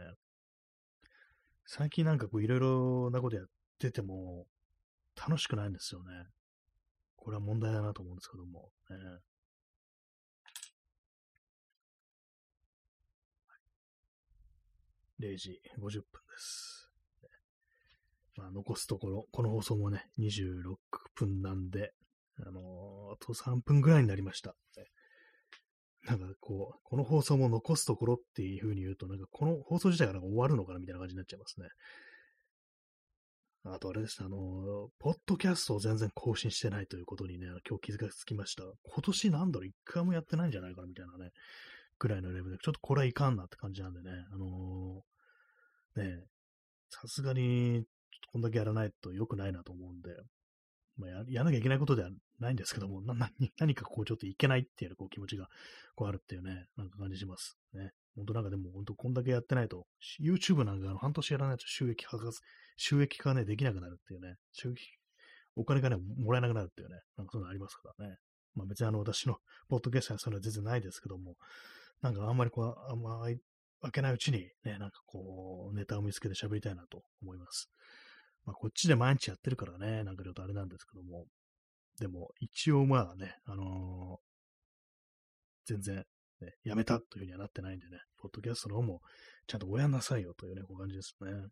[1.66, 3.46] 最近なんかこう、いろいろなことやっ
[3.80, 4.46] てても、
[5.16, 6.26] 楽しくないんですよね。
[7.18, 8.96] これは問題だなと思うんですけども、ね。
[15.22, 16.04] 0時50分で
[16.38, 16.90] す。
[18.36, 20.76] まあ、残すところ、この放送もね、26
[21.16, 21.94] 分なんで、
[22.40, 24.56] あのー、あと3分ぐらいになりました。
[26.06, 31.68] なんかこう、この放送も残すところっていう風に言うと、なんかこの放送自体がなんか終わるのかなみたいな感じになっちゃいますね。
[33.64, 38.64] あとあれです、あのー、ポッドキャストを全然更新してないということにね、今日気づかつきました。
[38.64, 41.32] 今年なんだろう、一回もやってないんじゃないかなみたいなね、
[42.02, 42.52] ぐらいのレベル。
[42.54, 46.24] で、ちょっとこれはいかんなって感じなんでね、あのー、ね、
[46.90, 47.84] さすがに
[48.32, 50.10] こんだけやらないと良くないなと思うんで、
[50.98, 53.30] まあや、やらなきゃいけないことではないんですけども、な
[53.60, 55.48] 何かこうちょっといけないっていうこう気持ちが
[55.94, 57.60] こうあるっていうね、なんか感じします。
[57.74, 57.92] ね。
[58.16, 59.86] 本当なんかでも本当こんだけやってないと、
[60.20, 62.32] YouTube なんかあの半年やらないと収益化が、
[62.78, 64.82] 収益化ね、できなくなるっていうね、収益、
[65.56, 68.18] お金がね、もらえなくなるっていうね、なんかそういうのありますからね。
[68.56, 69.38] まあ別にあの私の
[69.70, 71.36] ポッドキャストはそれは全然ないですけども、
[72.02, 73.22] なんかあんまりこう、あんま
[73.82, 77.70] 開けないうちにね、なんかこう、ネタを見つけて喋りたいなと思います。
[78.46, 81.26] まあ、こっちで毎日やってるからね、なんかちょっとあれなんですけども、
[82.00, 86.06] でも、一応まあね、あのー、全然、
[86.42, 89.02] ね、やめたというふうにはなってないんでね、ポッドキャストの方も
[89.46, 91.32] ちゃんと親なさいよというね、こう感じですね。
[91.32, 91.44] はい。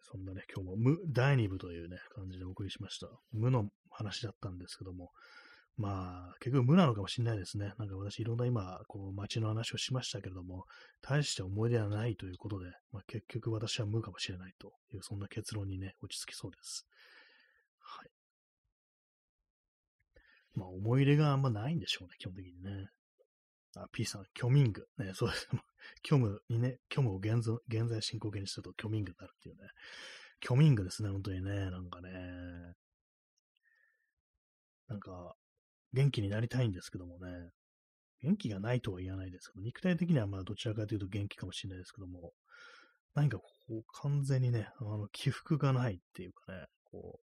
[0.00, 3.08] そんなね、今日も無第2部というね、感じでお送りしました。
[3.32, 5.10] 無の話だったんですけども、
[5.76, 7.72] まあ、結局無なのかもしれないですね。
[7.78, 10.66] なんか私いろんな今、こう街の話をしましたけれども、
[11.00, 16.86] 大して思い出はないということで、まあ、結局私は無かもしれないという、そんな結論にね、落ち着きそうです。
[17.78, 18.10] はい。
[20.54, 22.88] まあ、思い入れがあんまないんでしょうね、基本的にね。
[23.74, 24.86] あ、P さん、虚民具。
[24.98, 25.48] ね、そうです。
[26.06, 29.62] 虚無にね、虚無を現在現在進行形にすると虚民具になるっていうね。
[30.44, 31.70] 虚民具ですね、本当にね。
[31.70, 32.10] なんかね。
[34.88, 35.34] なんか、
[35.92, 37.50] 元気になりたいんですけどもね、
[38.22, 42.32] 元気がないとは言わないですけど、肉体的にはまあどちらかというと元気かもしれないですけども、
[43.14, 47.20] 何かこう完全にね、あの起伏がないっていうかね、こう、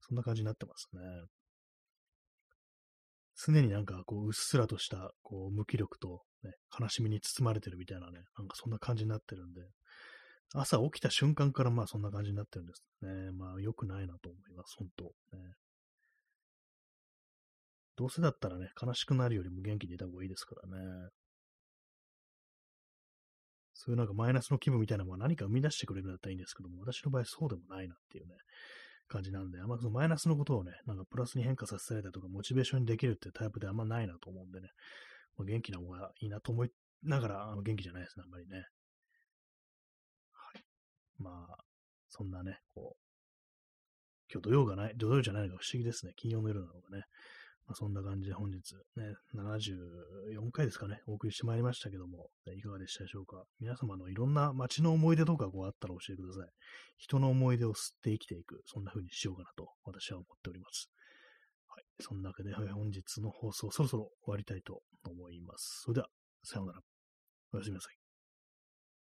[0.00, 1.00] そんな感じになってますね。
[3.36, 9.62] 常になんかこううっすらとしたこう無気力と、ね、悲しみに包まれてるみたいなね、なんかそんな感じになってるんで、
[10.52, 13.32] 朝起きた瞬間からまあそんな感じになってるんですね。
[13.32, 15.04] まあ良くないなと思います、本当。
[15.04, 15.10] ね、
[17.96, 21.10] どうせだったらね、悲しくなるよりも元気でいた方がいいですからね。
[23.74, 28.34] そういうなんかマイナスの気分みたいなものは何か生み出してくれるんだったらいいんですけども、私の場合そうでもないなっていうね、
[29.08, 34.68] 感じなんで、あんまそのマイナスのことをね、なんかプラスに変化させられたりとか、モチベーションにできるっていうタイプであんまないなと思うんでね、
[35.36, 36.70] まあ、元気な方がいいなと思い
[37.02, 38.64] ながら、あの元気じゃないですね、あんまりね。
[40.32, 40.62] はい。
[41.18, 41.56] まあ、
[42.08, 43.04] そんなね、こう、
[44.32, 46.12] 今日土曜がない、土曜じゃないのが不思議ですね。
[46.16, 47.04] 金曜の夜なのがね。
[47.66, 53.44] まあ、そんな感じで本日ね、74回ですかね、お送りしてまいりましたけども、いかがでしたでしょうか？
[53.58, 56.50] 皆様のいろんな街の思い出とかこうあったら教えてください。
[56.98, 60.90] 人の思い出を吸って生きていく、そんな風にしようかなと私は思っております。
[61.68, 61.84] はい。
[62.00, 65.80] そんなわけで、本日の放送そろそろ終わりたいと思います。
[65.84, 66.08] それでは、
[66.42, 66.80] さようなら。
[67.52, 68.03] おやすみなさい。